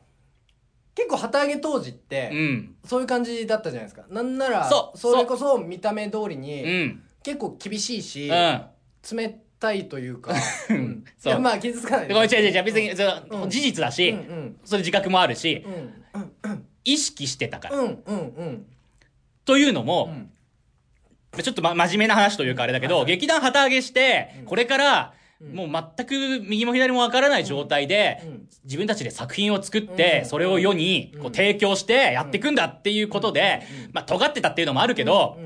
[0.96, 2.76] 結構旗揚げ当時って、うん。
[2.86, 4.06] そういう感じだったじゃないですか。
[4.10, 7.04] なんならそうそれこそ見た目通りうに、ん。
[7.24, 8.62] 結構厳しいし、うん。
[9.18, 10.34] 冷たいというか、
[10.70, 10.80] う うん。
[10.80, 13.50] ん、いまあ傷つかないごめん、違う違う違う、別に、うん。
[13.50, 14.60] 事実だし、うんうん。
[14.66, 16.66] それ自覚もあるし、うん。
[16.84, 17.78] 意識してたから。
[17.78, 18.04] うん。
[18.06, 18.18] うん。
[18.18, 18.66] うん。
[19.46, 20.32] というのうも、ん
[21.38, 25.56] ちょっとま、真面目な話というかあれだけど、劇団旗揚げしてうん、これから、うん。
[25.56, 28.48] もう全く右も左もわからない状態で、うん。
[28.66, 30.30] 自分たちで作品を作って、うん。
[30.30, 33.64] それを世にこううん提供してやっていくんだっていうことで
[33.94, 35.40] まあ、尖ってたっていうのもあるけど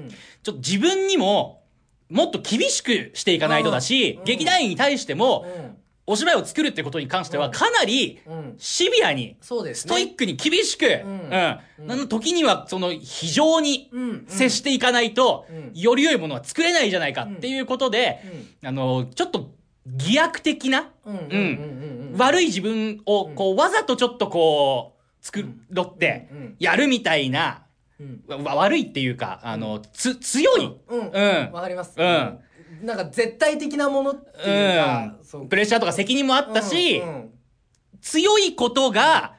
[0.43, 1.63] ちょっと自分にも、
[2.10, 4.24] もっと厳しくしていかないとだしう、ん。
[4.26, 7.52] 劇団員に対しても、うんお芝居を作るってことに関しては、うん。
[7.52, 8.56] かなりうん。
[8.58, 12.08] シビアに、ストイックに厳しく、うん。
[12.08, 13.89] 時には、その、非常に
[14.28, 18.20] 接していかないとうん、より良いものは作れないじゃないかっていうことで、
[18.63, 19.52] あの、ちょっと、
[19.88, 22.15] 偽悪的な、うん。
[22.18, 27.63] 悪い自分を、こう、わざとちょっとこう、作ろってやるみたいな、
[28.30, 31.00] 悪いっていうか、あの、つ、強い、うん。
[31.08, 31.52] うん。
[31.52, 31.96] わかります。
[31.98, 32.39] うん
[32.86, 35.48] なんか絶対的なものっていうかうん。
[35.50, 37.30] プレッシャーとか責任もあったしうん、うん。
[38.02, 39.34] 強いことが、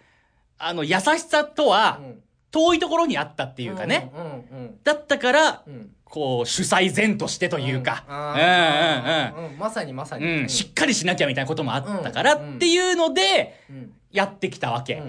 [0.59, 2.23] あの、優しさとはうん。
[2.51, 4.11] 遠いところにあったっていうかね。
[4.15, 5.65] うんうんだったから、
[6.05, 9.45] こう、主催前としてというか、うん。
[9.45, 10.49] うんまさにまさに。
[10.49, 15.03] しっかりしなきゃみたいなこともあったからうんっていうので、うんやってきたわけ。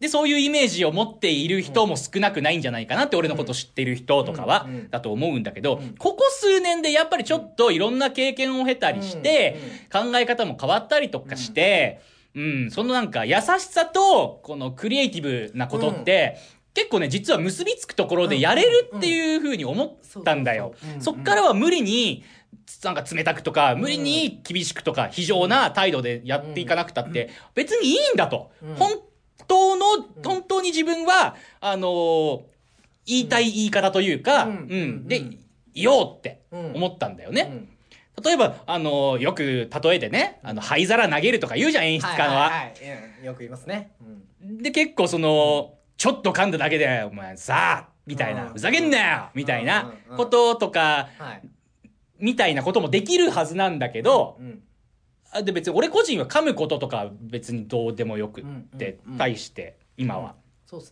[0.00, 9.58] うんで、そういうイメージを持っている人も少なくないんじゃないかなって、俺のこと知ってる人とかはだと思うんだけどうん、ここ数年でやっぱりちょっといろんな経験を経たりして、
[9.92, 12.00] 考え方も変わったりとかして、
[12.34, 16.38] うん、そのなんか優しさと、このクリエイティブなことって、
[16.72, 20.74] 結構ね、実は結びつくところでやれるっていう風に思ったんだよ。
[21.00, 22.24] そっからは無理に、
[22.84, 28.52] なんか冷たくとか、無理に厳しくとか、非常な態度でやっていかなくたって、別にいいんだと。
[28.62, 28.74] うん。
[28.76, 29.09] 本
[29.46, 29.84] 当の、
[30.24, 32.40] 本当に自分は、あのー
[33.06, 34.56] 言いたい言い方というか、ううん。
[35.04, 35.08] ん。
[35.08, 35.38] でうん、
[35.74, 36.72] いようってうん。
[36.76, 37.66] 思ったんだよね。
[38.16, 38.22] うん。
[38.22, 42.46] 例えば、あの、よく例えてね、あの、灰皿投げるとか言うじゃん、演出家のは。
[42.48, 42.72] いはい
[43.18, 43.24] うん。
[43.24, 43.90] よく言いますね。
[44.42, 44.58] うん。
[44.62, 48.52] で、結構その、ちょっと噛んだだけで、お前さあ、みたいな、うん。
[48.52, 49.66] ふざけんなよみたいうん。
[49.66, 50.16] なうん。
[50.16, 51.42] こととか、はい。
[52.18, 54.46] みたいなこともできるはずなんだけど、うん。
[54.50, 54.69] あ
[55.44, 58.44] で別に俺個人は噛むこととか別にどうでもよくっ
[58.78, 60.34] て対して、今は。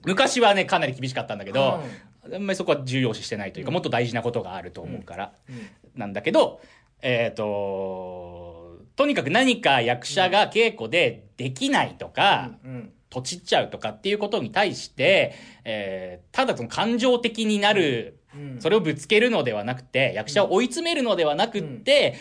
[0.04, 1.80] 昔はね、かなり厳しかったんだけど、
[2.24, 3.74] うあんまりそこは重要視してないというか、うん。
[3.74, 5.32] もっと大事なことがあると思うから。
[5.48, 6.00] うん。
[6.00, 6.60] なんだけど、
[7.00, 18.60] えっ、と、とにかく何か役者が稽古でできないとか、うんとちっちゃうとかっていうことに対して、えーただその感情的になる、うん。
[18.60, 22.16] それをぶつけるのではなくて、役者を追い詰めるのではなくって、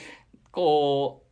[0.52, 1.27] こう、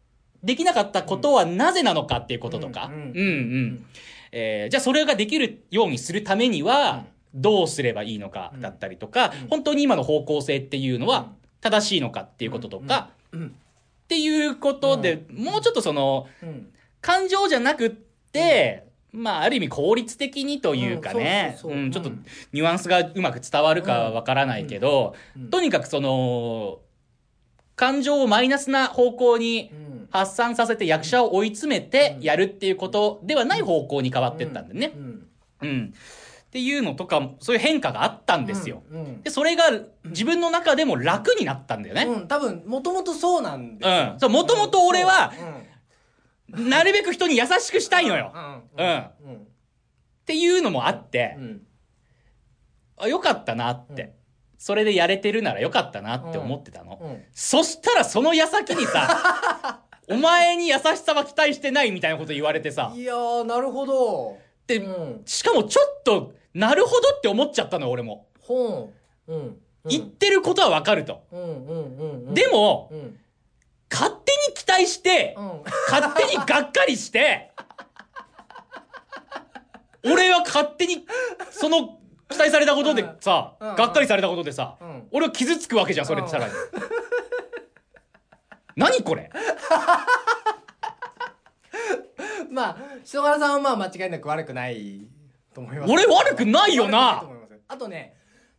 [0.46, 3.86] できなかったことはなぜなのかっていうこととか、ううんん、うん、うん。
[4.32, 9.48] えーじゃあそれができるようにするためには、どうすればいいのかだったりとか、うん。
[9.50, 11.26] 本当に今の方向性っていうのはうん。
[11.62, 13.48] 正しいのかっていうこととか、うん。
[13.48, 16.68] っていうことで、もうちょっとその、うん。
[17.02, 22.26] 感情じゃなくって、まあ、ある意味効率的にというかね、ちょっとうん。
[22.54, 25.50] ニュアンスがうまく伝わるかわからないけど、うん。
[25.50, 26.80] とにかくその、
[27.76, 34.94] 感情をマイナスな方向にうん発散させて役者を追い詰めてやるっていうことではない方向に変わってったんだよね。
[34.96, 35.00] う。
[35.00, 35.28] ん。
[35.62, 35.94] うん。
[35.96, 38.84] っていうのとかも、そういう変化があったんですよ。
[38.90, 39.22] うん。
[39.24, 39.64] で、それが
[40.06, 42.06] 自分の中でも楽になったんだよね。
[42.06, 42.28] うん。
[42.28, 44.12] 多分もともとそうなんですよ。
[44.14, 44.20] うん。
[44.20, 45.34] そう元々俺は
[46.50, 46.62] う。
[46.62, 46.70] ん。
[46.70, 48.32] なるべく人に優しくしたいのよ。
[48.78, 48.84] うん。
[48.84, 49.36] うん。
[49.36, 49.40] っ
[50.26, 51.62] ていうのもあってう、ん。
[52.98, 54.12] あ、よかったなって、うん。
[54.58, 56.98] それでやれてるならよかったなって思ってたの。
[57.02, 57.24] うん。
[57.34, 64.38] そしたらその矢先にさ、 お前に優しさは期待してないみたいなこと言われてさ、いやーなるほど。
[64.68, 65.22] で、うん。
[65.26, 68.28] しかもちょっと、なるほどって思っちゃったの、俺も。
[68.42, 68.92] ほ
[69.28, 69.34] う。
[69.34, 69.40] うん。
[69.40, 69.58] うん。
[69.88, 71.24] 言ってることはわかると。
[71.32, 72.34] うんうんうんうん。
[72.34, 73.20] でも、うん。
[73.92, 75.62] 勝手に期待してう、ん。
[75.92, 77.52] 勝手にがっかりして、
[80.04, 81.06] 俺は勝手に、
[81.52, 82.00] その、
[82.30, 86.54] 期待されたことでさ、うんうんがっかりされたことでさ、うん俺は傷つくわけじゃん、それってさらに。
[88.76, 89.30] 何これ？
[92.52, 95.08] まあ篠原さんはまあ間違いなく悪くない
[95.54, 95.92] と思います。
[95.92, 97.24] 俺悪くないよな。
[97.68, 98.16] あとね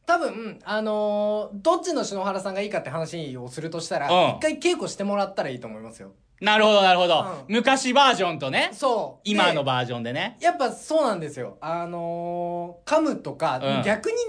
[0.06, 4.36] 多分あのーどっちの篠原さんがいいかって話をするとしたらうん。
[4.36, 6.12] 一回稽古してもらったらいいと思いますよ。
[6.40, 7.20] なるほど、なるほど。
[7.48, 7.54] うん。
[7.54, 9.24] 昔バージョンとね、そう。
[9.24, 10.36] で今のバージョンでね。
[10.40, 11.56] やっぱそうなんですよ。
[11.60, 13.82] あのー噛むとか、うん。
[13.82, 14.20] 逆にね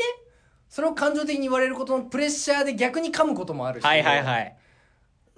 [0.70, 3.84] それを感情的に言われることのプレッシャーで逆に噛むこともあるし。
[3.84, 4.58] はいはいはい。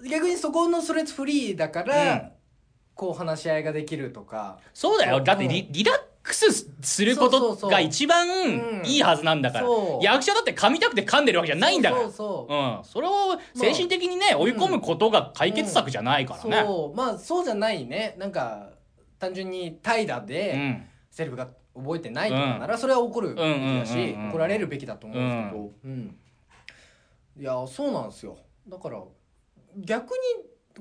[0.08, 2.32] 逆にそこのストレスフリーだから、うん。
[2.96, 4.60] こう話し合いができるとか。
[4.74, 5.22] そうだよ。
[5.22, 5.50] だってうん。
[5.50, 7.72] リリラックスすることそうそうそう。
[7.72, 9.66] が一番うんいいはずなんだから。
[9.66, 10.00] そ。
[10.02, 12.04] う役者だって噛みたくて噛んでるわけじゃないんだから。
[12.04, 12.58] そうそうう。
[12.82, 12.84] ん。
[12.84, 16.64] それを精神的にね、追い込むことが解決策じゃないからね。
[16.66, 18.16] そうまあそうじゃないね。
[18.18, 18.70] なんか
[19.18, 20.86] 単純に怠惰うでん。
[21.10, 24.30] セリフが覚えてないとかならそれは怒るべきだうんうんうんしうん。
[24.30, 26.16] 怒られるべきだと思うんですけど、うん。
[27.40, 28.38] いやそうなんですよ。
[28.68, 29.02] だから
[29.78, 30.18] 逆に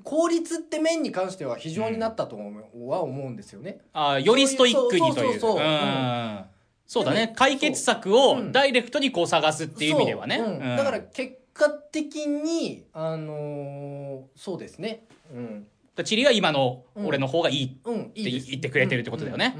[0.04, 3.80] 効率って面に関しては非常になったと思うは思うんですよね。
[3.92, 5.40] あよりストイックにという。
[5.40, 6.40] そうそうそうそううん
[6.86, 7.32] そうだね。
[7.36, 10.38] 解決策をうんダイレクトにこう探すっていう意味ではね。
[10.38, 15.66] そううんうんだから結果的にあのーそうですねうん
[16.04, 17.80] チリは今のうん俺の方がいい。
[17.84, 19.56] うんいいです言ってくれてるってことだよね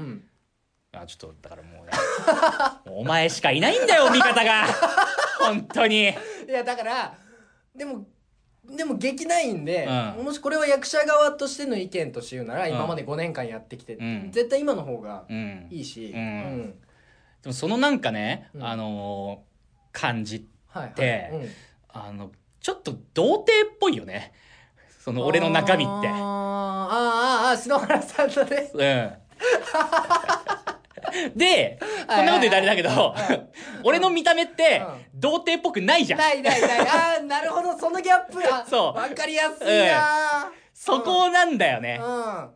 [0.91, 1.91] あ、ちょっと、だからもうね。
[2.91, 4.65] もうお前しかいないんだよ、味方が。
[5.39, 6.09] 本当に。
[6.09, 6.13] い
[6.51, 7.15] やだから
[7.75, 8.07] でも
[8.65, 9.87] でも劇ないんで、
[10.17, 10.25] うん。
[10.25, 12.69] もしこれは役者側としての意見として言うなら、うん。
[12.71, 14.29] 今まで5年間やってきて、うん。
[14.31, 15.67] 絶対今の方がうん。
[15.71, 16.75] いいし、うん。
[17.41, 18.63] でもそのなんかね、うん。
[18.63, 19.49] あのー
[19.91, 20.93] 感じ、はいはい。
[20.95, 21.49] でうん。
[21.89, 22.31] あの、
[22.61, 24.33] ちょっと童貞っぽいよね。
[24.99, 26.09] その俺の中身って。
[26.09, 26.13] あー。
[26.13, 28.69] あーあー篠原さんのね。
[28.73, 29.11] うん。
[31.35, 33.15] で、こんなこと言うとあれだけど
[33.83, 36.19] 俺の見た目ってう、童貞っぽくないじゃん。
[36.19, 36.79] ないないない。
[36.81, 38.39] ああなるほどそのギャップ。
[38.51, 38.99] あ そう。
[38.99, 41.99] わかりやすいなそこなんだよね。
[42.01, 42.49] うん。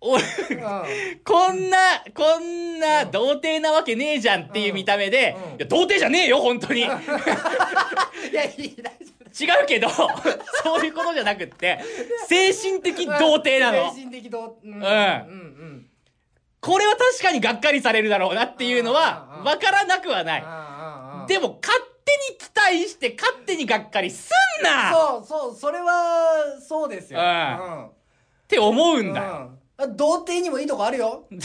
[0.00, 1.20] 俺、うん。
[1.24, 1.78] こんな、
[2.14, 5.56] こんな童貞なわけねえじゃんっていう見た目で、うん。
[5.56, 6.82] いや、童貞じゃねえよ、本当に。
[6.82, 6.88] 違 い
[8.32, 8.92] やいい大
[9.44, 11.78] 丈夫うけど、そういうことじゃなくって、
[12.26, 13.92] 精神的童貞なの。
[13.94, 14.02] 精。
[14.02, 14.70] 神的童うん。
[14.70, 14.74] ん。
[14.76, 15.75] うんうん
[16.66, 20.42] これは確かにがっかりされるだろうなっていうのは、うんわからなくはない。
[20.44, 27.90] あでも、勝手に期待して、勝手にがっかりすんなっそうそうそれはそうですようん
[28.48, 29.50] て思うんだよ。
[29.94, 31.38] 童貞にもいいとこあるよ 違う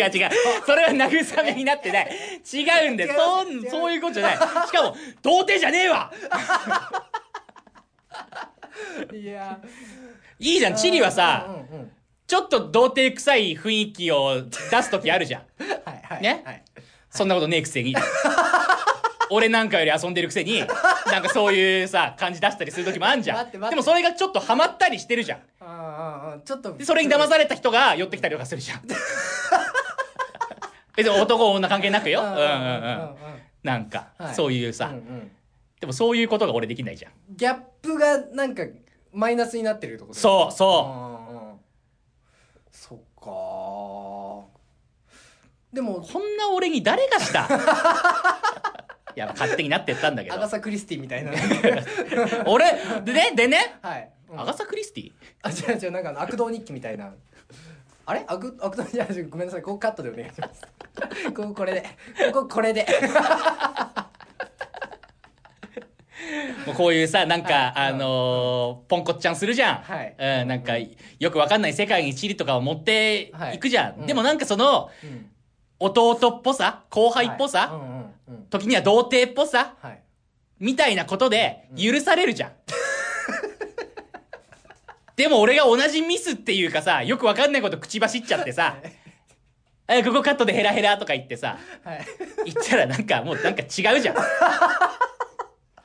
[0.00, 0.30] 違う違う。
[0.66, 2.10] それは慰めになってない。
[2.52, 3.12] 違うんだよ。
[3.14, 4.36] そ違うそういうことじゃない。
[4.36, 4.40] し
[4.72, 6.12] かも、童貞じゃねえわ
[9.12, 9.60] いや
[10.40, 11.92] いいじゃん、チリはさ、うんうんうん
[12.32, 14.50] ちょっと童貞臭い雰囲気を出
[14.82, 15.42] すときあるじゃん。
[15.84, 16.42] はいはいね？
[16.46, 16.62] はい
[17.10, 17.94] そんなことねえくせに。
[19.28, 20.64] 俺なんかより遊んでるくせに、な
[21.20, 23.50] んかそういうさ、感じ出したりするときもあんじゃん。
[23.50, 25.40] でもそれがちょっとハマったりしてるじゃん。
[25.60, 28.80] ああちょっとで、それに騙された人が寄ってきたりとかするじゃん。
[30.96, 32.22] 別に男女関係なくよ。
[32.22, 33.14] うんうんうん。
[33.62, 35.30] なんか、はいそういうさ、うんうん
[35.80, 37.12] でもそういうことが俺できないじゃん。
[37.28, 38.62] ギャップがなんか
[39.12, 41.11] マイナスになってるってことそうそう
[42.72, 43.26] そっか
[45.72, 47.46] でもこんな俺に誰がした？
[49.14, 50.34] いや、勝手になってったんだけど。
[50.36, 51.32] アガサ・クリスティみたいな。
[52.46, 52.64] 俺、
[53.04, 54.40] でね、でね、はい、うん。
[54.40, 55.12] アガサ・クリスティ？
[55.42, 57.12] あ違う違うなんか悪道日記みたいな。
[58.06, 58.24] あれ？
[58.26, 59.62] 悪悪道いやごめんなさい。
[59.62, 60.62] ここカットでお願いします。
[61.34, 61.84] こここれで。
[62.32, 62.86] こここれで
[66.66, 67.88] もうこういうさ、なんか、はい。
[67.88, 69.76] あのーポンコッちゃんするじゃん。
[69.82, 70.14] はい。
[70.18, 73.58] うん、なんか、よくわかんない世界に地理とかを持ってい。
[73.58, 73.84] くじゃん。
[73.84, 74.06] はいうん。
[74.06, 75.28] でもなんかその、うん。
[75.78, 77.70] 弟っぽさ後輩っぽさ、はい。
[77.70, 78.46] うんうんうん。
[78.46, 80.00] 時には童貞っぽさはい。
[80.60, 82.52] みたいなことで許されるじゃん。
[85.16, 88.76] でも俺が同じミスっていうかさ、よくわかんないこと口走っちゃってさ、
[89.88, 92.06] え、ここカットでヘラヘラとか言ってさ、はい。
[92.46, 93.64] 言ったらなんかもうなんか違
[93.96, 94.16] うじゃん。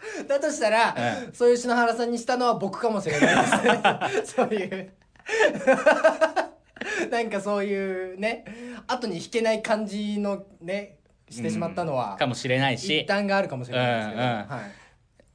[0.28, 0.96] だとしたら、
[1.32, 3.82] うそういう篠原さんにしたのは僕かもしれないですね。
[4.26, 4.92] そういう。
[7.12, 8.46] なんかそういうね
[8.88, 10.98] 後に引けない感じのね
[11.30, 13.06] してしまったのは、かもしれない一し。
[13.06, 14.36] 旦があるかもしれないですけど、うんうん。
[14.36, 14.48] はい。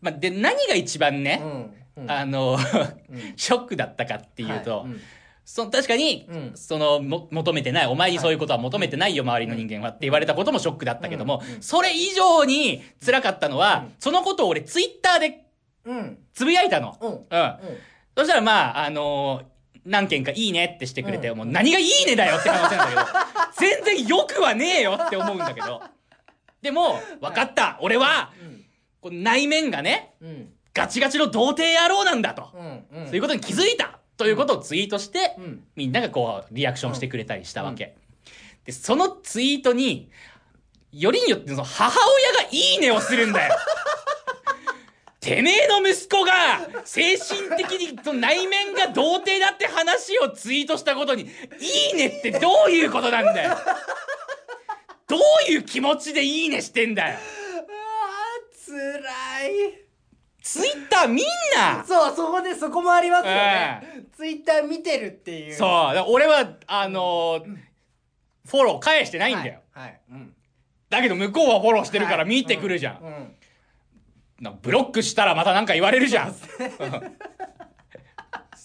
[0.00, 1.40] まあ、で、何が一番ね、
[1.96, 2.10] うんうん。
[2.10, 2.58] あの、うん。
[3.36, 5.00] ショックだったかっていうと、はいうん
[5.44, 6.52] そ確かに、うん。
[6.54, 11.54] そのも求めてないお前にそういうことは求めてないよ、周りの人間はって言われたこともショックだったけども、うん。
[11.54, 15.44] うんそれ以上に辛かったのは、うんそのことを俺ツイッターで
[15.84, 16.18] うん。
[16.32, 16.96] つぶやいたの。
[17.00, 17.10] うん。
[17.10, 17.56] うん。
[18.16, 19.52] そしたらまあ、あのー
[19.84, 21.38] 何件かいいねってしてくれて、うん。
[21.38, 23.18] もう何がいいねだよって話なんだけど、
[23.84, 25.82] 全然良くはねえよって思うんだけど。
[26.60, 27.78] でも、分かった。
[27.80, 28.30] 俺は、
[29.00, 30.14] こう内面がね、
[30.72, 32.50] ガチガチの童貞野郎なんだと。
[32.54, 33.00] うん。
[33.00, 33.06] うん。
[33.06, 37.94] そういうことに気づいたということをツイートして、うんみんながこう、リアクションしてくれたりしたわけ。
[38.64, 40.10] で、そのツイートに、
[40.92, 41.98] よりによってその母
[42.36, 43.54] 親がいいねをするんだよ。
[45.20, 53.56] てめえの息子が、精神的に内面が童貞だって話をツイートしたことに、いいねってどういうことなんだよ。
[55.06, 57.18] どういう気持ちでいいねしてんだよ。
[59.46, 59.81] い
[60.42, 61.24] ツイッター見ん
[61.56, 61.84] な！
[61.86, 65.54] そうそこでそこもありますよね、ツイッター見てるっていう。
[65.54, 65.68] そう。
[65.68, 67.56] だから俺は、あのー
[68.44, 69.60] フォロー返してないんだよ。
[69.70, 70.00] はい、はい。
[70.10, 70.34] うん、
[70.90, 72.98] だけど向こうはフォローしてるから見てくるじゃん。
[73.00, 73.06] うん。
[73.06, 73.36] うん。
[74.40, 76.34] なブロックしたらまたなんか言われるじゃん。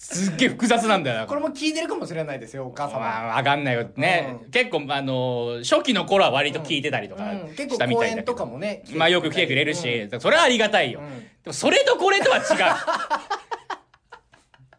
[0.09, 1.27] すっげえ複雑なんだよ。
[1.27, 3.89] これも聞いてるかもしれないですよお母様、まあ、わかんないよ。
[3.97, 4.39] ね。
[4.43, 4.51] うん。
[4.51, 8.33] 結構、あのー初期の頃は割と聞いてたりとかうん、結したみたいだけど。
[8.33, 11.01] かもねまあよく来てくれるし、それはありがたいよ。
[11.01, 11.19] うん。
[11.19, 12.43] でもそれとこれとは違う。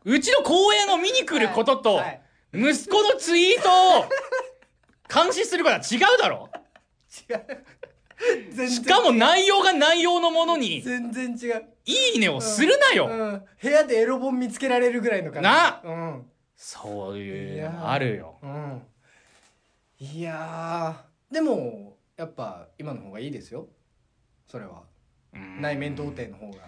[0.17, 2.11] うちの公演を見に来ることとはいは
[2.71, 3.69] い、息子のツイート
[4.01, 4.05] を
[5.25, 6.49] 監視することは違うだろ。
[7.29, 8.69] 違う。
[8.69, 15.49] しかも内容が内容のものに、全然違ういいねをするなよ、うん、部屋でエロ本見つけられるぐらいの感じ。
[15.49, 15.81] な。
[15.83, 16.27] うん。
[16.55, 18.37] そういいうやのあるよ。
[18.43, 18.83] うん。
[19.99, 21.35] いやー。
[21.35, 23.69] でもやっぱ今の方がいいですよ。
[24.47, 24.83] それは。
[25.33, 25.63] うん。
[25.63, 26.65] 内面童貞の方が。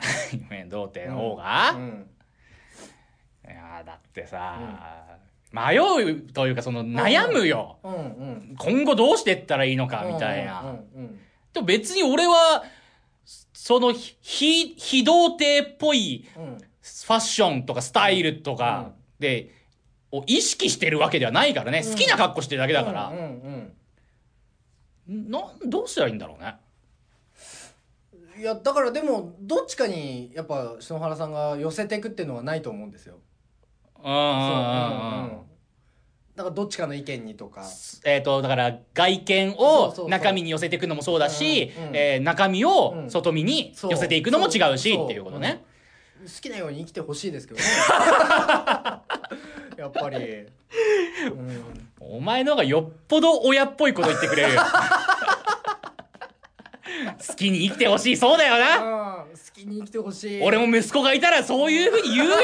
[0.00, 2.10] 内面童貞の方が、うん。
[3.44, 5.18] いやだってさ、
[5.52, 8.56] 迷うというかその悩むよ、うんうん。
[8.58, 10.72] 今後どうしてったらいいのかみたいな、うんう
[11.04, 11.20] ん。
[11.52, 12.64] でも別に俺は
[13.66, 19.50] その非非童貞っぽいファッションとかスタイルとかで、
[20.12, 21.90] を意識してるわけではないからね、うん。
[21.90, 23.18] 好きな格好してるだけだから、うん
[25.08, 26.54] うんなどうしたらいいんだろうね。
[28.36, 33.16] うんいやだからでもどっちかにやっぱ篠原さんが寄せていくっていうのはないと思うんですよ。
[34.00, 35.40] うんうんうん
[36.36, 37.62] だからどっちかの意見にとか。
[38.04, 45.64] えっ、と、だから、外見を中身に寄せていくのもそうだし、えー中身を外身に寄せていくのも違うし、っていうことね。
[46.22, 47.66] 好きなように生きてほしいですけどね。
[49.78, 50.50] やっぱり、う
[51.30, 54.54] ん、お前の方がよっぽど親っぽいこと言ってくれる。
[54.54, 54.60] よ。
[57.26, 58.76] 好きに生きてほしい、そうだよな。
[58.76, 58.80] う
[59.32, 59.36] ん。
[59.36, 60.42] 好きに生きてほしい。
[60.42, 62.36] 俺も息子がいたらそういう風に言うよ。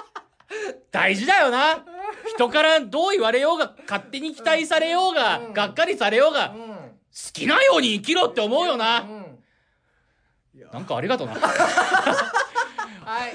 [0.90, 1.84] 大事だよな。
[2.36, 6.74] 人からどう言われようが、勝手に期待されようが、うんがっかりされようが、好うん
[7.32, 9.04] きなように生きろって思うよな。
[10.72, 11.34] なんかありがとうな。
[13.04, 13.34] はい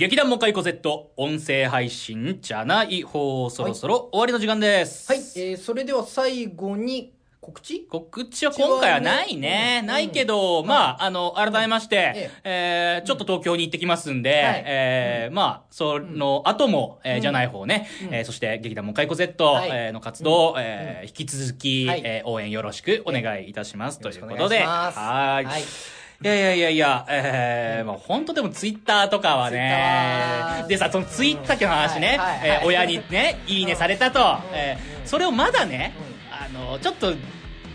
[0.00, 5.12] 劇団モカイコ Z 音声配信じゃない方、そろそろ終わりの時間です。
[5.12, 7.86] はい、えー、それでは最後に告知？
[7.86, 9.80] 告知は今回はないね。
[9.82, 9.86] うん。
[9.88, 13.00] ないけど、まあ、あの、改めましてえ、え。
[13.04, 14.64] ー、ちょっと東京に行ってきますんで、はい。
[14.64, 18.14] えー、まあ、その後も、えじゃない方ね、うん。
[18.14, 19.68] えーそして劇団モカイコ Z、はい。
[19.70, 22.00] えーの活動、えー引き続き、はい。
[22.02, 24.00] えー応援よろしくお願いいたします。
[24.00, 25.99] ということで、はーい。
[26.22, 30.64] はいいやいやいやいや、えー、まあ本当でもツイッターとかはね。
[30.68, 32.38] でさ、そのツイッターの話ね、はいはい。
[32.38, 34.20] はいえー親にね、いいねされたと、
[34.52, 35.94] えーそれをまだね、
[36.30, 37.14] あの、ちょっと、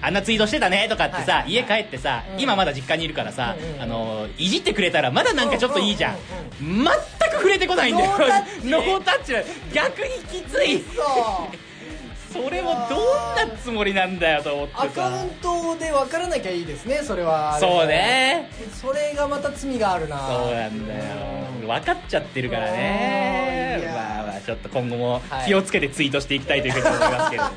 [0.01, 2.39] あんなツイートしてたねとかってさ、はい家帰ってさ、うん。
[2.39, 6.15] 今まだ実家にいるからさ、うんうんあの、いじってくれたらまだなんかちょっといいじゃん。
[6.61, 8.11] うんうん全く触れてこないんだよ。
[8.63, 9.33] ノータッチ。
[9.73, 10.83] 逆にきつい。
[12.43, 14.83] それもどんなつもりなんだよと思ってさ。
[14.83, 17.57] アカウントで分からなきゃいいですねそれは。
[17.59, 18.49] そうね。
[18.73, 20.17] それがまた罪があるな。
[20.27, 21.03] そうなんだよ。
[21.61, 23.81] うん分かっちゃってるからね。
[23.87, 27.51] まあまあちょっと今後もはい気をつけてツイートしていきたいというふうに思いますけれども。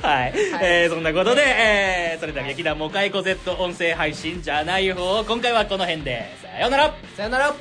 [0.00, 0.32] はい、
[0.62, 6.30] えーそんなことで、えーそれでは劇団モカイコ Z 音声配信じゃない方今回はこの辺で。
[6.42, 6.94] さようなら。
[7.16, 7.54] さよなら